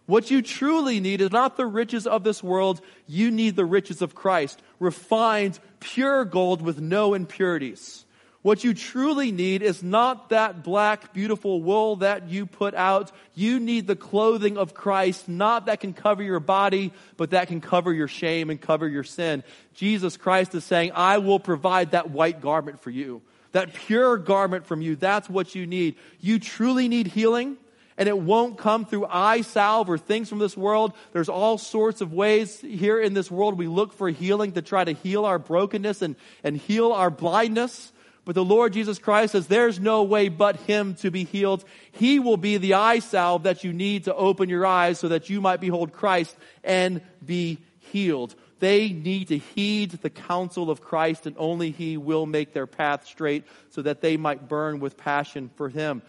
What 0.05 0.29
you 0.29 0.41
truly 0.41 0.99
need 0.99 1.21
is 1.21 1.31
not 1.31 1.57
the 1.57 1.65
riches 1.65 2.05
of 2.05 2.23
this 2.23 2.43
world. 2.43 2.81
You 3.07 3.31
need 3.31 3.55
the 3.55 3.65
riches 3.65 4.01
of 4.01 4.13
Christ, 4.13 4.61
refined, 4.79 5.59
pure 5.79 6.25
gold 6.25 6.61
with 6.61 6.79
no 6.79 7.13
impurities. 7.13 8.05
What 8.43 8.63
you 8.63 8.75
truly 8.75 9.31
need 9.31 9.63
is 9.63 9.81
not 9.81 10.29
that 10.29 10.63
black, 10.63 11.13
beautiful 11.13 11.63
wool 11.63 11.95
that 11.95 12.29
you 12.29 12.45
put 12.45 12.75
out. 12.75 13.11
You 13.33 13.59
need 13.59 13.87
the 13.87 13.95
clothing 13.95 14.59
of 14.59 14.75
Christ, 14.75 15.27
not 15.27 15.65
that 15.65 15.79
can 15.79 15.93
cover 15.93 16.21
your 16.21 16.39
body, 16.39 16.93
but 17.17 17.31
that 17.31 17.47
can 17.47 17.59
cover 17.59 17.91
your 17.91 18.07
shame 18.07 18.51
and 18.51 18.61
cover 18.61 18.87
your 18.87 19.03
sin. 19.03 19.43
Jesus 19.73 20.15
Christ 20.15 20.53
is 20.53 20.63
saying, 20.63 20.91
I 20.93 21.17
will 21.17 21.39
provide 21.39 21.91
that 21.91 22.11
white 22.11 22.39
garment 22.39 22.81
for 22.81 22.91
you. 22.91 23.23
That 23.53 23.73
pure 23.73 24.17
garment 24.17 24.67
from 24.67 24.83
you. 24.83 24.95
That's 24.95 25.27
what 25.27 25.55
you 25.55 25.65
need. 25.65 25.95
You 26.19 26.37
truly 26.37 26.87
need 26.87 27.07
healing 27.07 27.57
and 27.97 28.09
it 28.09 28.17
won't 28.17 28.57
come 28.57 28.85
through 28.85 29.05
eye 29.05 29.41
salve 29.41 29.89
or 29.89 29.97
things 29.97 30.27
from 30.27 30.39
this 30.39 30.57
world. 30.57 30.93
There's 31.13 31.29
all 31.29 31.57
sorts 31.57 32.01
of 32.01 32.11
ways 32.11 32.59
here 32.59 32.99
in 32.99 33.13
this 33.13 33.31
world 33.31 33.57
we 33.57 33.67
look 33.67 33.93
for 33.93 34.09
healing 34.09 34.51
to 34.53 34.61
try 34.61 34.83
to 34.83 34.91
heal 34.91 35.25
our 35.25 35.39
brokenness 35.39 36.01
and, 36.01 36.15
and 36.43 36.57
heal 36.57 36.91
our 36.91 37.09
blindness. 37.09 37.93
But 38.25 38.35
the 38.35 38.43
Lord 38.43 38.73
Jesus 38.73 38.97
Christ 38.97 39.33
says 39.33 39.47
there's 39.47 39.79
no 39.79 40.03
way 40.03 40.29
but 40.29 40.55
Him 40.57 40.95
to 40.95 41.11
be 41.11 41.23
healed. 41.23 41.63
He 41.91 42.19
will 42.19 42.37
be 42.37 42.57
the 42.57 42.73
eye 42.73 42.99
salve 42.99 43.43
that 43.43 43.63
you 43.63 43.71
need 43.71 44.05
to 44.05 44.15
open 44.15 44.49
your 44.49 44.65
eyes 44.65 44.99
so 44.99 45.09
that 45.09 45.29
you 45.29 45.39
might 45.39 45.61
behold 45.61 45.93
Christ 45.93 46.35
and 46.63 47.01
be 47.23 47.59
healed. 47.79 48.35
They 48.59 48.89
need 48.89 49.27
to 49.27 49.37
heed 49.37 49.91
the 49.91 50.09
counsel 50.09 50.71
of 50.71 50.81
Christ 50.81 51.27
and 51.27 51.35
only 51.37 51.69
He 51.69 51.97
will 51.97 52.25
make 52.25 52.51
their 52.51 52.67
path 52.67 53.05
straight 53.05 53.45
so 53.69 53.83
that 53.83 54.01
they 54.01 54.17
might 54.17 54.49
burn 54.49 54.79
with 54.79 54.97
passion 54.97 55.51
for 55.55 55.69
Him. 55.69 56.01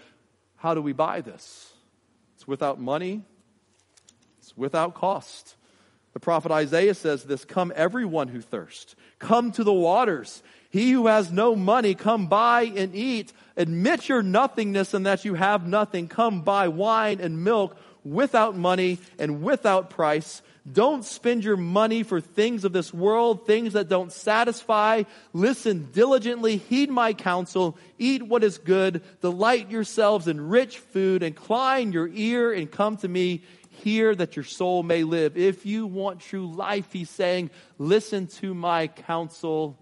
How 0.56 0.72
do 0.74 0.80
we 0.80 0.94
buy 0.94 1.20
this? 1.20 1.75
Without 2.46 2.80
money, 2.80 3.22
it's 4.38 4.56
without 4.56 4.94
cost. 4.94 5.56
The 6.12 6.20
prophet 6.20 6.50
Isaiah 6.50 6.94
says 6.94 7.24
this 7.24 7.44
Come, 7.44 7.72
everyone 7.76 8.28
who 8.28 8.40
thirsts, 8.40 8.96
come 9.18 9.52
to 9.52 9.64
the 9.64 9.72
waters. 9.72 10.42
He 10.70 10.92
who 10.92 11.06
has 11.06 11.30
no 11.30 11.54
money, 11.54 11.94
come 11.94 12.26
buy 12.26 12.62
and 12.62 12.94
eat. 12.94 13.32
Admit 13.56 14.08
your 14.08 14.22
nothingness 14.22 14.94
and 14.94 15.06
that 15.06 15.24
you 15.24 15.34
have 15.34 15.66
nothing. 15.66 16.08
Come 16.08 16.42
buy 16.42 16.68
wine 16.68 17.20
and 17.20 17.44
milk 17.44 17.76
without 18.04 18.56
money 18.56 18.98
and 19.18 19.42
without 19.42 19.90
price. 19.90 20.42
Don't 20.70 21.04
spend 21.04 21.44
your 21.44 21.56
money 21.56 22.02
for 22.02 22.20
things 22.20 22.64
of 22.64 22.72
this 22.72 22.92
world, 22.92 23.46
things 23.46 23.74
that 23.74 23.88
don't 23.88 24.12
satisfy. 24.12 25.04
Listen 25.32 25.90
diligently, 25.92 26.56
heed 26.56 26.90
my 26.90 27.12
counsel, 27.12 27.78
eat 27.98 28.24
what 28.24 28.42
is 28.42 28.58
good, 28.58 29.02
delight 29.20 29.70
yourselves 29.70 30.26
in 30.26 30.40
rich 30.40 30.78
food, 30.78 31.22
incline 31.22 31.92
your 31.92 32.08
ear 32.08 32.52
and 32.52 32.70
come 32.70 32.96
to 32.98 33.08
me. 33.08 33.42
Hear 33.70 34.14
that 34.14 34.34
your 34.34 34.44
soul 34.44 34.82
may 34.82 35.04
live. 35.04 35.36
If 35.36 35.66
you 35.66 35.86
want 35.86 36.20
true 36.20 36.50
life, 36.50 36.92
he's 36.92 37.10
saying, 37.10 37.50
listen 37.78 38.26
to 38.38 38.54
my 38.54 38.88
counsel 38.88 39.78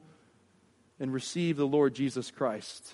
and 1.01 1.13
receive 1.13 1.57
the 1.57 1.67
Lord 1.67 1.95
Jesus 1.95 2.31
Christ. 2.31 2.93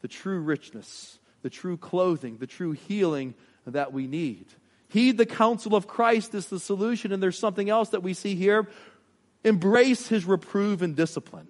The 0.00 0.08
true 0.08 0.40
richness, 0.40 1.18
the 1.42 1.50
true 1.50 1.76
clothing, 1.76 2.38
the 2.38 2.46
true 2.46 2.72
healing 2.72 3.34
that 3.66 3.92
we 3.92 4.06
need. 4.06 4.46
Heed 4.90 5.18
the 5.18 5.26
counsel 5.26 5.74
of 5.74 5.86
Christ 5.86 6.34
is 6.34 6.48
the 6.48 6.60
solution. 6.60 7.12
And 7.12 7.22
there's 7.22 7.38
something 7.38 7.70
else 7.70 7.90
that 7.90 8.02
we 8.02 8.12
see 8.12 8.34
here. 8.34 8.68
Embrace 9.44 10.08
his 10.08 10.24
reprove 10.24 10.82
and 10.82 10.96
discipline. 10.96 11.48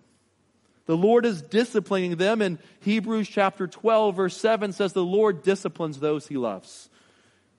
The 0.87 0.97
Lord 0.97 1.25
is 1.25 1.41
disciplining 1.41 2.17
them. 2.17 2.43
And 2.43 2.59
Hebrews 2.81 3.29
chapter 3.29 3.67
12, 3.67 4.15
verse 4.15 4.37
7 4.37 4.73
says, 4.73 4.93
The 4.93 5.05
Lord 5.05 5.43
disciplines 5.43 5.99
those 5.99 6.27
he 6.27 6.37
loves. 6.37 6.91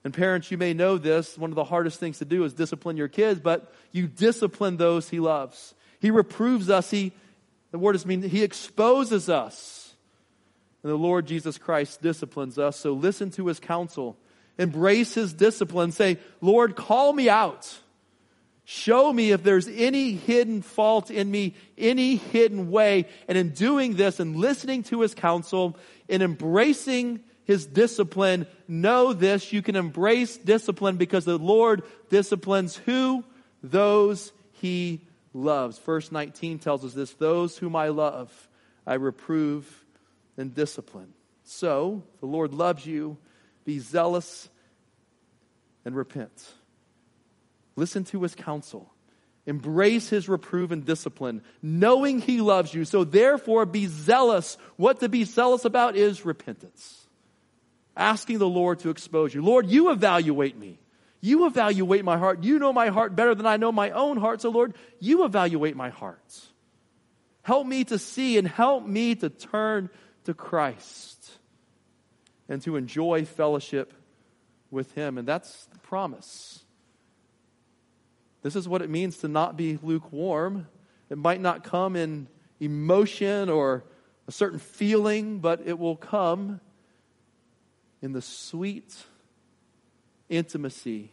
And 0.04 0.14
parents, 0.14 0.50
you 0.50 0.58
may 0.58 0.72
know 0.72 0.98
this. 0.98 1.36
One 1.36 1.50
of 1.50 1.56
the 1.56 1.64
hardest 1.64 1.98
things 1.98 2.18
to 2.18 2.24
do 2.24 2.44
is 2.44 2.52
discipline 2.52 2.96
your 2.96 3.08
kids, 3.08 3.40
but 3.40 3.72
you 3.90 4.06
discipline 4.06 4.76
those 4.76 5.08
he 5.08 5.18
loves. 5.18 5.74
He 6.00 6.10
reproves 6.10 6.70
us. 6.70 6.90
He, 6.90 7.12
the 7.70 7.78
word 7.78 7.96
is 7.96 8.06
mean, 8.06 8.22
he 8.22 8.42
exposes 8.42 9.28
us. 9.28 9.94
And 10.82 10.90
the 10.92 10.96
Lord 10.96 11.26
Jesus 11.26 11.58
Christ 11.58 12.02
disciplines 12.02 12.58
us. 12.58 12.76
So 12.76 12.92
listen 12.92 13.30
to 13.32 13.46
his 13.46 13.60
counsel 13.60 14.16
embrace 14.58 15.14
his 15.14 15.32
discipline, 15.32 15.92
say, 15.92 16.18
Lord, 16.40 16.76
call 16.76 17.12
me 17.12 17.28
out. 17.28 17.78
Show 18.64 19.12
me 19.12 19.32
if 19.32 19.42
there's 19.42 19.68
any 19.68 20.12
hidden 20.12 20.62
fault 20.62 21.10
in 21.10 21.30
me, 21.30 21.54
any 21.76 22.16
hidden 22.16 22.70
way. 22.70 23.08
And 23.28 23.36
in 23.36 23.50
doing 23.50 23.96
this 23.96 24.20
and 24.20 24.36
listening 24.36 24.84
to 24.84 25.00
his 25.00 25.14
counsel, 25.14 25.76
in 26.08 26.22
embracing 26.22 27.20
his 27.44 27.66
discipline, 27.66 28.46
know 28.68 29.12
this, 29.12 29.52
you 29.52 29.62
can 29.62 29.74
embrace 29.74 30.36
discipline 30.36 30.96
because 30.96 31.24
the 31.24 31.38
Lord 31.38 31.82
disciplines 32.08 32.76
who? 32.76 33.24
Those 33.62 34.32
he 34.52 35.00
loves. 35.34 35.78
Verse 35.78 36.12
19 36.12 36.58
tells 36.58 36.84
us 36.84 36.94
this 36.94 37.12
those 37.14 37.58
whom 37.58 37.74
I 37.74 37.88
love, 37.88 38.30
I 38.86 38.94
reprove 38.94 39.84
and 40.36 40.54
discipline. 40.54 41.12
So, 41.44 42.02
the 42.20 42.26
Lord 42.26 42.54
loves 42.54 42.86
you 42.86 43.16
be 43.64 43.78
zealous 43.78 44.48
and 45.84 45.94
repent. 45.94 46.32
Listen 47.76 48.04
to 48.04 48.22
his 48.22 48.34
counsel. 48.34 48.92
Embrace 49.44 50.08
his 50.08 50.28
reproof 50.28 50.70
and 50.70 50.84
discipline, 50.84 51.42
knowing 51.60 52.20
he 52.20 52.40
loves 52.40 52.72
you. 52.72 52.84
So 52.84 53.02
therefore, 53.02 53.66
be 53.66 53.86
zealous. 53.86 54.56
What 54.76 55.00
to 55.00 55.08
be 55.08 55.24
zealous 55.24 55.64
about 55.64 55.96
is 55.96 56.24
repentance. 56.24 57.06
Asking 57.96 58.38
the 58.38 58.48
Lord 58.48 58.80
to 58.80 58.90
expose 58.90 59.34
you. 59.34 59.42
Lord, 59.42 59.68
you 59.68 59.90
evaluate 59.90 60.56
me. 60.56 60.78
You 61.20 61.46
evaluate 61.46 62.04
my 62.04 62.18
heart. 62.18 62.44
You 62.44 62.58
know 62.58 62.72
my 62.72 62.88
heart 62.88 63.16
better 63.16 63.34
than 63.34 63.46
I 63.46 63.56
know 63.56 63.72
my 63.72 63.90
own 63.90 64.16
heart. 64.16 64.40
So, 64.40 64.50
Lord, 64.50 64.74
you 65.00 65.24
evaluate 65.24 65.76
my 65.76 65.90
heart. 65.90 66.40
Help 67.42 67.66
me 67.66 67.84
to 67.84 67.98
see 67.98 68.38
and 68.38 68.46
help 68.46 68.86
me 68.86 69.16
to 69.16 69.28
turn 69.28 69.90
to 70.24 70.34
Christ 70.34 71.21
and 72.52 72.60
to 72.60 72.76
enjoy 72.76 73.24
fellowship 73.24 73.94
with 74.70 74.92
Him. 74.92 75.16
And 75.16 75.26
that's 75.26 75.64
the 75.72 75.78
promise. 75.78 76.62
This 78.42 78.54
is 78.54 78.68
what 78.68 78.82
it 78.82 78.90
means 78.90 79.16
to 79.18 79.28
not 79.28 79.56
be 79.56 79.78
lukewarm. 79.82 80.66
It 81.08 81.16
might 81.16 81.40
not 81.40 81.64
come 81.64 81.96
in 81.96 82.28
emotion 82.60 83.48
or 83.48 83.84
a 84.28 84.32
certain 84.32 84.58
feeling, 84.58 85.38
but 85.38 85.62
it 85.64 85.78
will 85.78 85.96
come 85.96 86.60
in 88.02 88.12
the 88.12 88.20
sweet 88.20 89.02
intimacy 90.28 91.10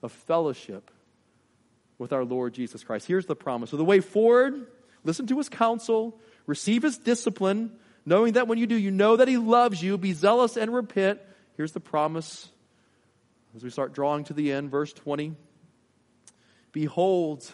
of 0.00 0.12
fellowship 0.12 0.92
with 1.98 2.12
our 2.12 2.24
Lord 2.24 2.54
Jesus 2.54 2.84
Christ. 2.84 3.08
Here's 3.08 3.26
the 3.26 3.34
promise. 3.34 3.70
So, 3.70 3.76
the 3.76 3.84
way 3.84 3.98
forward, 3.98 4.68
listen 5.02 5.26
to 5.26 5.38
his 5.38 5.48
counsel, 5.48 6.20
receive 6.46 6.84
his 6.84 6.98
discipline, 6.98 7.72
knowing 8.04 8.34
that 8.34 8.48
when 8.48 8.58
you 8.58 8.66
do, 8.66 8.76
you 8.76 8.90
know 8.90 9.16
that 9.16 9.28
he 9.28 9.36
loves 9.36 9.82
you. 9.82 9.98
Be 9.98 10.12
zealous 10.12 10.56
and 10.56 10.72
repent. 10.72 11.20
Here's 11.56 11.72
the 11.72 11.80
promise 11.80 12.48
as 13.54 13.62
we 13.62 13.70
start 13.70 13.92
drawing 13.92 14.24
to 14.24 14.32
the 14.32 14.52
end, 14.52 14.70
verse 14.70 14.92
20. 14.92 15.34
Behold, 16.72 17.50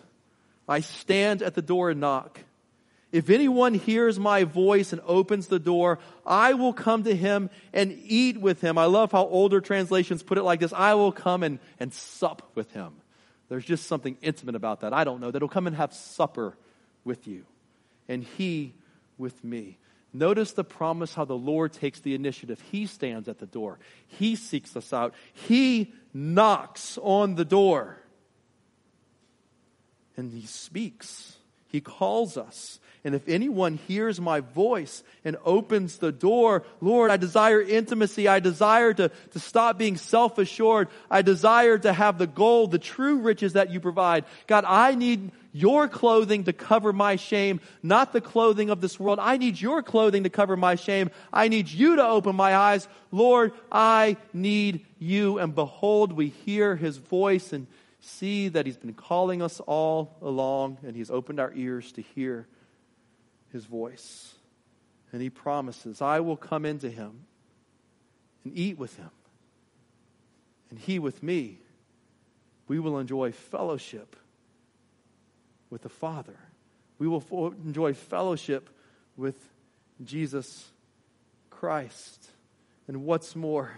I 0.69 0.81
stand 0.81 1.43
at 1.43 1.55
the 1.55 1.63
door 1.63 1.91
and 1.91 2.01
knock. 2.01 2.41
If 3.11 3.31
anyone 3.31 3.75
hears 3.75 4.19
my 4.19 4.45
voice 4.45 4.93
and 4.93 5.01
opens 5.07 5.47
the 5.47 5.59
door, 5.59 5.99
I 6.27 6.55
will 6.55 6.75
come 6.75 7.05
to 7.05 7.17
him 7.17 7.49
and 7.73 7.99
eat 8.05 8.39
with 8.39 8.61
him. 8.61 8.77
I 8.77 8.85
love 8.85 9.13
how 9.13 9.27
older 9.27 9.61
translations 9.61 10.23
put 10.23 10.37
it 10.37 10.43
like 10.43 10.61
this 10.61 10.75
I 10.75 10.95
will 10.95 11.13
come 11.13 11.43
and, 11.43 11.59
and 11.81 11.93
sup 11.93 12.51
with 12.55 12.71
him. 12.73 12.93
There's 13.49 13.65
just 13.65 13.87
something 13.87 14.19
intimate 14.21 14.55
about 14.55 14.81
that. 14.81 14.93
I 14.93 15.05
don't 15.05 15.21
know. 15.21 15.31
That 15.31 15.41
he'll 15.41 15.49
come 15.49 15.67
and 15.67 15.75
have 15.75 15.95
supper 15.95 16.55
with 17.03 17.27
you, 17.27 17.47
and 18.07 18.23
he 18.23 18.75
with 19.17 19.43
me. 19.43 19.79
Notice 20.19 20.51
the 20.51 20.65
promise 20.65 21.15
how 21.15 21.25
the 21.25 21.37
Lord 21.37 21.73
takes 21.73 22.01
the 22.01 22.13
initiative. 22.17 22.61
He 22.73 22.87
stands 22.87 23.29
at 23.29 23.39
the 23.39 23.47
door, 23.47 23.79
He 24.09 24.35
seeks 24.35 24.77
us 24.77 24.93
out, 24.93 25.15
He 25.33 25.93
knocks 26.13 26.99
on 27.01 27.37
the 27.37 27.45
door, 27.45 28.03
and 30.17 30.33
He 30.33 30.45
speaks. 30.45 31.38
He 31.69 31.81
calls 31.81 32.37
us. 32.37 32.81
And 33.05 33.15
if 33.15 33.29
anyone 33.29 33.79
hears 33.87 34.21
my 34.21 34.41
voice 34.41 35.03
and 35.25 35.37
opens 35.45 35.99
the 35.99 36.11
door, 36.11 36.65
Lord, 36.81 37.11
I 37.11 37.17
desire 37.17 37.61
intimacy. 37.61 38.27
I 38.27 38.41
desire 38.41 38.93
to, 38.93 39.11
to 39.31 39.39
stop 39.39 39.79
being 39.79 39.97
self 39.97 40.37
assured. 40.39 40.89
I 41.11 41.23
desire 41.23 41.79
to 41.79 41.93
have 41.93 42.19
the 42.19 42.27
gold, 42.27 42.73
the 42.73 42.79
true 42.79 43.19
riches 43.19 43.53
that 43.53 43.71
you 43.71 43.81
provide. 43.81 44.25
God, 44.47 44.65
I 44.67 44.95
need 44.95 45.31
your 45.53 45.89
clothing 45.89 46.45
to 46.45 46.53
cover 46.53 46.93
my 46.93 47.17
shame, 47.17 47.61
not 47.83 48.13
the 48.13 48.21
clothing 48.21 48.69
of 48.69 48.81
this 48.81 48.99
world. 48.99 49.19
I 49.21 49.37
need 49.37 49.61
your 49.61 49.83
clothing 49.83 50.25
to 50.25 50.31
cover 50.31 50.57
my 50.57 50.75
shame. 50.75 51.11
I 51.33 51.49
need 51.49 51.69
you 51.69 51.97
to 51.97 52.05
open 52.07 52.37
my 52.37 52.55
eyes. 52.57 52.89
Lord, 53.13 53.53
I 53.71 54.17
need 54.33 54.85
you. 54.99 55.39
And 55.39 55.55
behold, 55.55 56.13
we 56.13 56.29
hear 56.29 56.77
his 56.77 56.97
voice 56.97 57.53
and 57.53 57.67
see 58.01 58.49
that 58.49 58.67
he's 58.67 58.77
been 58.77 58.95
calling 58.95 59.43
us 59.43 59.61
all 59.61 60.17
along 60.23 60.79
and 60.85 60.95
he's 60.95 61.11
opened 61.11 61.41
our 61.41 61.53
ears 61.55 61.93
to 61.93 62.03
hear 62.03 62.47
his 63.53 63.65
voice. 63.65 64.35
And 65.13 65.23
he 65.23 65.31
promises, 65.31 66.03
I 66.03 66.21
will 66.21 66.37
come 66.37 66.65
into 66.65 66.91
him 66.91 67.25
and 68.45 68.57
eat 68.57 68.79
with 68.79 68.97
him, 68.97 69.11
and 70.71 70.79
he 70.79 70.99
with 70.99 71.23
me. 71.23 71.59
We 72.69 72.79
will 72.79 72.99
enjoy 72.99 73.33
fellowship 73.33 74.17
with 75.71 75.83
the 75.83 75.89
Father. 75.89 76.39
We 76.99 77.09
will 77.09 77.55
enjoy 77.65 77.95
fellowship 77.95 78.69
with 79.17 79.37
Jesus 80.05 80.71
Christ. 81.49 82.29
And 82.87 83.05
what's 83.05 83.35
more, 83.35 83.73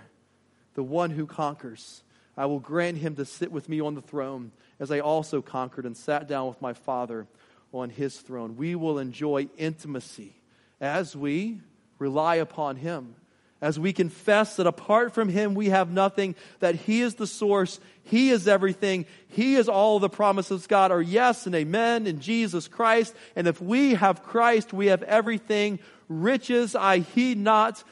the 0.74 0.82
one 0.82 1.10
who 1.10 1.26
conquers, 1.26 2.02
I 2.40 2.46
will 2.46 2.58
grant 2.58 2.96
him 2.96 3.16
to 3.16 3.26
sit 3.26 3.52
with 3.52 3.68
me 3.68 3.82
on 3.82 3.94
the 3.94 4.00
throne, 4.00 4.52
as 4.78 4.90
I 4.90 5.00
also 5.00 5.42
conquered 5.42 5.84
and 5.84 5.94
sat 5.94 6.26
down 6.26 6.48
with 6.48 6.62
my 6.62 6.72
Father 6.72 7.26
on 7.70 7.90
his 7.90 8.16
throne. 8.16 8.56
We 8.56 8.74
will 8.74 8.98
enjoy 8.98 9.50
intimacy 9.58 10.32
as 10.80 11.14
we 11.14 11.60
rely 11.98 12.36
upon 12.36 12.76
him. 12.76 13.14
As 13.60 13.78
we 13.78 13.92
confess 13.92 14.56
that 14.56 14.66
apart 14.66 15.12
from 15.12 15.28
him 15.28 15.54
we 15.54 15.68
have 15.68 15.92
nothing, 15.92 16.34
that 16.60 16.76
he 16.76 17.02
is 17.02 17.16
the 17.16 17.26
source, 17.26 17.78
he 18.04 18.30
is 18.30 18.48
everything, 18.48 19.04
he 19.28 19.56
is 19.56 19.68
all 19.68 19.98
the 19.98 20.08
promises 20.08 20.66
God 20.66 20.92
are 20.92 21.02
yes 21.02 21.44
and 21.44 21.54
amen 21.54 22.06
in 22.06 22.20
Jesus 22.20 22.68
Christ. 22.68 23.14
And 23.36 23.48
if 23.48 23.60
we 23.60 23.92
have 23.96 24.22
Christ, 24.22 24.72
we 24.72 24.86
have 24.86 25.02
everything. 25.02 25.78
Riches 26.08 26.74
I 26.74 27.00
heed 27.00 27.36
not, 27.36 27.84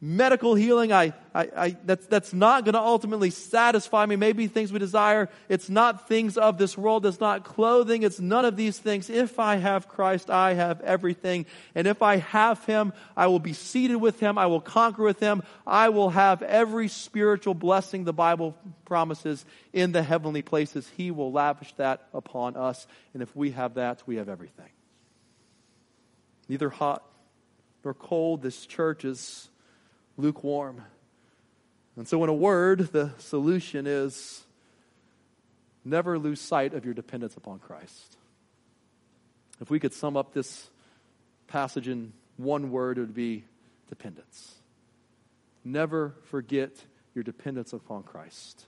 medical 0.00 0.54
healing, 0.54 0.92
I, 0.92 1.14
I, 1.34 1.48
I, 1.56 1.76
that's, 1.84 2.06
that's 2.06 2.34
not 2.34 2.64
going 2.64 2.74
to 2.74 2.80
ultimately 2.80 3.30
satisfy 3.30 4.04
me. 4.04 4.16
Maybe 4.16 4.46
things 4.46 4.70
we 4.70 4.78
desire, 4.78 5.30
it's 5.48 5.70
not 5.70 6.06
things 6.06 6.36
of 6.36 6.58
this 6.58 6.76
world, 6.76 7.06
it's 7.06 7.20
not 7.20 7.44
clothing, 7.44 8.02
it's 8.02 8.20
none 8.20 8.44
of 8.44 8.56
these 8.56 8.78
things. 8.78 9.08
If 9.08 9.38
I 9.38 9.56
have 9.56 9.88
Christ, 9.88 10.28
I 10.28 10.52
have 10.52 10.82
everything. 10.82 11.46
And 11.74 11.86
if 11.86 12.02
I 12.02 12.16
have 12.16 12.64
Him, 12.66 12.92
I 13.16 13.28
will 13.28 13.38
be 13.38 13.54
seated 13.54 13.96
with 13.96 14.20
Him, 14.20 14.36
I 14.36 14.46
will 14.46 14.60
conquer 14.60 15.02
with 15.02 15.18
Him, 15.18 15.42
I 15.66 15.88
will 15.88 16.10
have 16.10 16.42
every 16.42 16.88
spiritual 16.88 17.54
blessing 17.54 18.04
the 18.04 18.12
Bible 18.12 18.54
promises 18.84 19.44
in 19.72 19.92
the 19.92 20.02
heavenly 20.02 20.42
places. 20.42 20.90
He 20.96 21.10
will 21.10 21.32
lavish 21.32 21.72
that 21.76 22.06
upon 22.12 22.56
us. 22.56 22.86
And 23.14 23.22
if 23.22 23.34
we 23.34 23.52
have 23.52 23.74
that, 23.74 24.02
we 24.06 24.16
have 24.16 24.28
everything. 24.28 24.70
Neither 26.48 26.68
hot 26.68 27.02
nor 27.82 27.94
cold, 27.94 28.42
this 28.42 28.66
church 28.66 29.04
is 29.04 29.48
lukewarm. 30.16 30.82
And 31.96 32.06
so, 32.06 32.22
in 32.24 32.30
a 32.30 32.34
word, 32.34 32.92
the 32.92 33.12
solution 33.18 33.86
is 33.86 34.44
never 35.84 36.18
lose 36.18 36.40
sight 36.40 36.74
of 36.74 36.84
your 36.84 36.94
dependence 36.94 37.36
upon 37.36 37.58
Christ. 37.58 38.16
If 39.60 39.70
we 39.70 39.80
could 39.80 39.94
sum 39.94 40.16
up 40.16 40.34
this 40.34 40.68
passage 41.46 41.88
in 41.88 42.12
one 42.36 42.70
word, 42.70 42.98
it 42.98 43.02
would 43.02 43.14
be 43.14 43.44
dependence. 43.88 44.56
Never 45.64 46.14
forget 46.24 46.70
your 47.14 47.24
dependence 47.24 47.72
upon 47.72 48.02
Christ. 48.02 48.66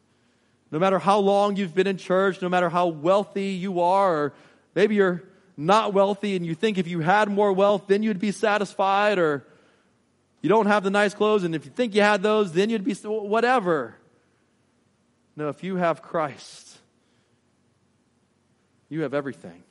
No 0.71 0.79
matter 0.79 0.99
how 0.99 1.19
long 1.19 1.57
you've 1.57 1.75
been 1.75 1.87
in 1.87 1.97
church, 1.97 2.41
no 2.43 2.49
matter 2.49 2.69
how 2.69 2.89
wealthy 2.89 3.51
you 3.51 3.81
are, 3.81 4.17
or 4.17 4.35
maybe 4.75 4.95
you're 4.95 5.23
not 5.57 5.93
wealthy 5.93 6.37
and 6.37 6.47
you 6.47 6.55
think 6.55 6.79
if 6.79 6.87
you 6.87 7.01
had 7.01 7.29
more 7.29 7.53
wealth, 7.53 7.85
then 7.89 8.03
you'd 8.03 8.21
be 8.21 8.33
satisfied, 8.33 9.19
or 9.19 9.45
you 10.41 10.49
don't 10.49 10.67
have 10.67 10.85
the 10.85 10.91
nice 10.91 11.15
clothes, 11.15 11.45
and 11.45 11.55
if 11.55 11.65
you 11.65 11.71
think 11.71 11.95
you 11.95 12.03
had 12.03 12.23
those, 12.23 12.53
then 12.53 12.71
you'd 12.71 12.85
be 12.85 12.95
whatever. 12.95 13.97
No, 15.37 15.49
if 15.49 15.63
you 15.63 15.77
have 15.77 16.03
Christ, 16.03 16.79
you 18.89 19.03
have 19.03 19.15
everything. 19.15 19.63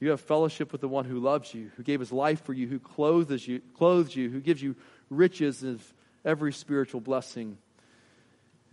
You 0.00 0.10
have 0.10 0.20
fellowship 0.20 0.72
with 0.72 0.80
the 0.80 0.88
one 0.88 1.04
who 1.04 1.18
loves 1.18 1.52
you, 1.52 1.70
who 1.76 1.82
gave 1.82 2.00
his 2.00 2.10
life 2.10 2.42
for 2.44 2.54
you, 2.54 2.66
who 2.66 2.78
clothes 2.78 3.46
you, 3.46 3.60
clothes 3.76 4.16
you, 4.16 4.30
who 4.30 4.40
gives 4.40 4.62
you 4.62 4.74
riches 5.10 5.62
of 5.62 5.82
every 6.24 6.52
spiritual 6.52 7.00
blessing 7.00 7.58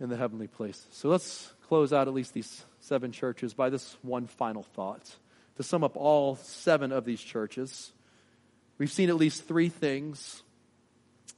in 0.00 0.08
the 0.08 0.16
heavenly 0.16 0.46
place. 0.46 0.86
So 0.92 1.08
let's 1.08 1.52
close 1.68 1.92
out 1.92 2.08
at 2.08 2.14
least 2.14 2.32
these 2.32 2.64
seven 2.80 3.12
churches 3.12 3.52
by 3.52 3.68
this 3.68 3.96
one 4.02 4.26
final 4.26 4.62
thought. 4.62 5.16
To 5.56 5.62
sum 5.62 5.84
up 5.84 5.96
all 5.96 6.36
seven 6.36 6.92
of 6.92 7.04
these 7.04 7.20
churches, 7.20 7.92
we've 8.78 8.92
seen 8.92 9.10
at 9.10 9.16
least 9.16 9.46
three 9.46 9.68
things 9.68 10.42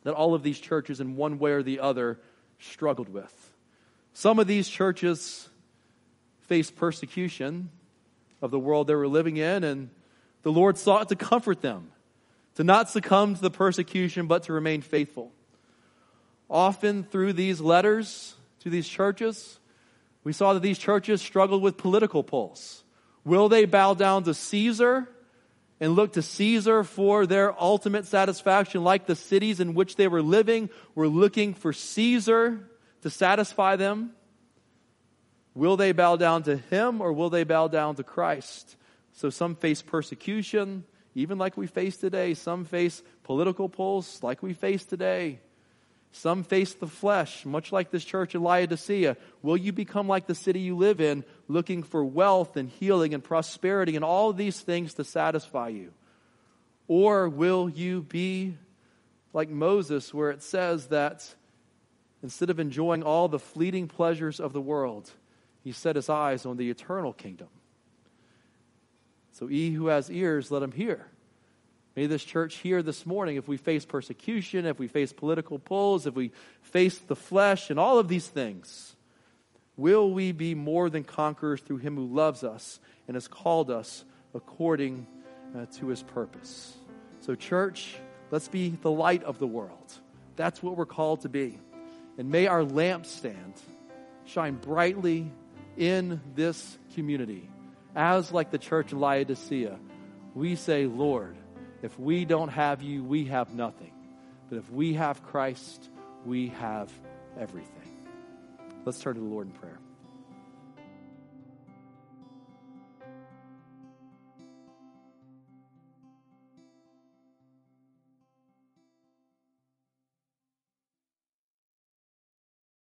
that 0.05 0.15
all 0.15 0.35
of 0.35 0.43
these 0.43 0.59
churches, 0.59 1.01
in 1.01 1.17
one 1.17 1.39
way 1.39 1.53
or 1.53 1.63
the 1.63 1.81
other, 1.81 2.19
struggled 2.59 3.09
with. 3.09 3.53
Some 4.13 4.39
of 4.39 4.47
these 4.47 4.69
churches 4.69 5.49
faced 6.41 6.77
persecution 6.77 7.71
of 8.43 8.51
the 8.51 8.59
world 8.59 8.87
they 8.87 8.95
were 8.95 9.09
living 9.09 9.37
in, 9.37 9.65
and 9.65 9.91
the 10.43 10.53
Lord 10.53 10.79
sought 10.79 11.09
to 11.11 11.17
comfort 11.17 11.61
them, 11.61 11.93
to 12.57 12.65
not 12.65 12.91
succumb 12.91 13.35
to 13.35 13.41
the 13.41 13.51
persecution, 13.51 14.27
but 14.27 14.45
to 14.45 14.53
remain 14.53 14.81
faithful. 14.81 15.33
Often 16.49 17.05
through 17.05 17.35
these 17.35 17.61
letters 17.61 18.35
to 18.61 18.71
these 18.71 18.89
churches, 18.89 19.59
we 20.25 20.33
saw 20.33 20.55
that 20.55 20.61
these 20.61 20.79
churches 20.79 21.23
struggled 21.23 21.63
with 21.63 21.77
political 21.77 22.23
pulls. 22.23 22.83
Will 23.25 23.49
they 23.49 23.65
bow 23.65 23.95
down 23.95 24.25
to 24.25 24.35
Caesar 24.35 25.09
and 25.81 25.95
look 25.95 26.13
to 26.13 26.23
Caesar 26.23 26.85
for 26.85 27.27
their 27.27 27.61
ultimate 27.61 28.07
satisfaction, 28.07 28.85
like 28.85 29.07
the 29.07 29.17
cities 29.17 29.61
in 29.61 29.75
which 29.75 29.97
they 29.97 30.07
were 30.07 30.23
living 30.23 30.69
were 30.95 31.09
looking 31.09 31.55
for 31.55 31.73
Caesar 31.73 32.69
to 33.01 33.11
satisfy 33.11 33.77
them. 33.77 34.13
Will 35.55 35.77
they 35.77 35.93
bow 35.93 36.17
down 36.17 36.43
to 36.45 36.57
him 36.57 37.01
or 37.01 37.13
will 37.13 37.31
they 37.31 37.45
bow 37.45 37.67
down 37.67 37.97
to 37.97 38.05
Christ? 38.05 38.77
So 39.13 39.31
some 39.31 39.57
face 39.57 39.83
persecution, 39.83 40.85
even 41.15 41.39
like 41.39 41.57
we 41.57 41.67
face 41.67 41.97
today. 41.97 42.35
Some 42.35 42.67
face 42.67 43.03
political 43.25 43.69
pulls, 43.69 44.23
like 44.23 44.43
we 44.43 44.53
face 44.53 44.85
today. 44.85 45.41
Some 46.13 46.43
face 46.43 46.75
the 46.75 46.89
flesh, 46.89 47.47
much 47.47 47.71
like 47.71 47.91
this 47.91 48.05
church 48.05 48.35
in 48.35 48.43
Laodicea. 48.43 49.17
Will 49.43 49.57
you 49.57 49.73
become 49.73 50.09
like 50.09 50.27
the 50.27 50.35
city 50.35 50.61
you 50.61 50.77
live 50.77 51.01
in, 51.01 51.25
looking 51.47 51.83
for 51.83 52.05
wealth 52.05 52.57
and 52.57 52.69
healing 52.69 53.15
and 53.15 53.23
prosperity 53.23 53.95
and 53.95 54.05
all 54.05 54.33
these 54.33 54.61
things 54.61 54.95
to 54.95 55.05
satisfy 55.05 55.69
you? 55.69 55.93
Or 56.89 57.29
will 57.29 57.69
you 57.69 58.03
be 58.03 58.57
like 59.33 59.49
Moses, 59.49 60.13
where 60.13 60.31
it 60.31 60.43
says 60.43 60.89
that 60.89 61.35
Instead 62.23 62.51
of 62.51 62.61
enjoying 62.61 63.03
all 63.03 63.29
the 63.29 63.39
fleeting 63.39 63.89
pleasures 63.89 64.41
of 64.41 64.53
the 64.53 64.61
world, 64.61 65.11
he 65.65 65.73
set 65.73 65.97
his 65.97 66.09
eyes 66.09 66.45
on 66.45 66.57
the 66.57 66.71
eternal 66.71 67.13
kingdom. 67.13 67.49
So, 69.33 69.47
he 69.47 69.71
who 69.71 69.87
has 69.87 70.11
ears, 70.11 70.51
let 70.51 70.63
him 70.63 70.73
hear. 70.73 71.07
May 71.97 72.07
this 72.07 72.23
church 72.23 72.57
here 72.57 72.83
this 72.83 73.05
morning 73.05 73.37
if 73.37 73.49
we 73.49 73.57
face 73.57 73.85
persecution, 73.85 74.65
if 74.65 74.79
we 74.79 74.87
face 74.87 75.13
political 75.13 75.59
pulls, 75.59 76.07
if 76.07 76.15
we 76.15 76.33
face 76.63 76.97
the 76.99 77.17
flesh, 77.17 77.71
and 77.71 77.81
all 77.81 77.99
of 77.99 78.09
these 78.09 78.27
things, 78.27 78.95
will 79.77 80.11
we 80.13 80.33
be 80.33 80.55
more 80.55 80.89
than 80.89 81.03
conquerors 81.03 81.61
through 81.61 81.79
him 81.79 81.97
who 81.97 82.07
loves 82.07 82.45
us 82.45 82.79
and 83.09 83.17
has 83.17 83.27
called 83.27 83.71
us 83.71 84.05
according 84.35 85.07
uh, 85.57 85.67
to 85.79 85.89
his 85.89 86.03
purpose? 86.03 86.77
So, 87.23 87.35
church, 87.35 87.97
let's 88.31 88.49
be 88.49 88.71
the 88.83 88.91
light 88.91 89.25
of 89.25 89.39
the 89.39 89.47
world. 89.47 89.93
That's 90.37 90.63
what 90.63 90.77
we're 90.77 90.87
called 90.87 91.23
to 91.23 91.29
be. 91.29 91.59
And 92.19 92.31
may 92.31 92.47
our 92.47 92.63
lampstand 92.63 93.59
shine 94.27 94.55
brightly 94.55 95.31
in 95.77 96.21
this 96.37 96.79
community. 96.95 97.49
As 97.97 98.31
like 98.31 98.53
the 98.53 98.59
church 98.59 98.93
in 98.93 99.01
Laodicea, 99.01 99.79
we 100.35 100.55
say, 100.55 100.87
Lord, 100.87 101.37
if 101.83 101.99
we 101.99 102.25
don't 102.25 102.49
have 102.49 102.83
you, 102.83 103.03
we 103.03 103.25
have 103.27 103.55
nothing. 103.55 103.93
But 104.49 104.59
if 104.59 104.71
we 104.71 104.95
have 104.95 105.23
Christ, 105.23 105.89
we 106.25 106.49
have 106.49 106.93
everything. 107.39 108.07
Let's 108.85 109.01
turn 109.01 109.15
to 109.15 109.21
the 109.21 109.27
Lord 109.27 109.47
in 109.47 109.53
prayer. 109.53 109.79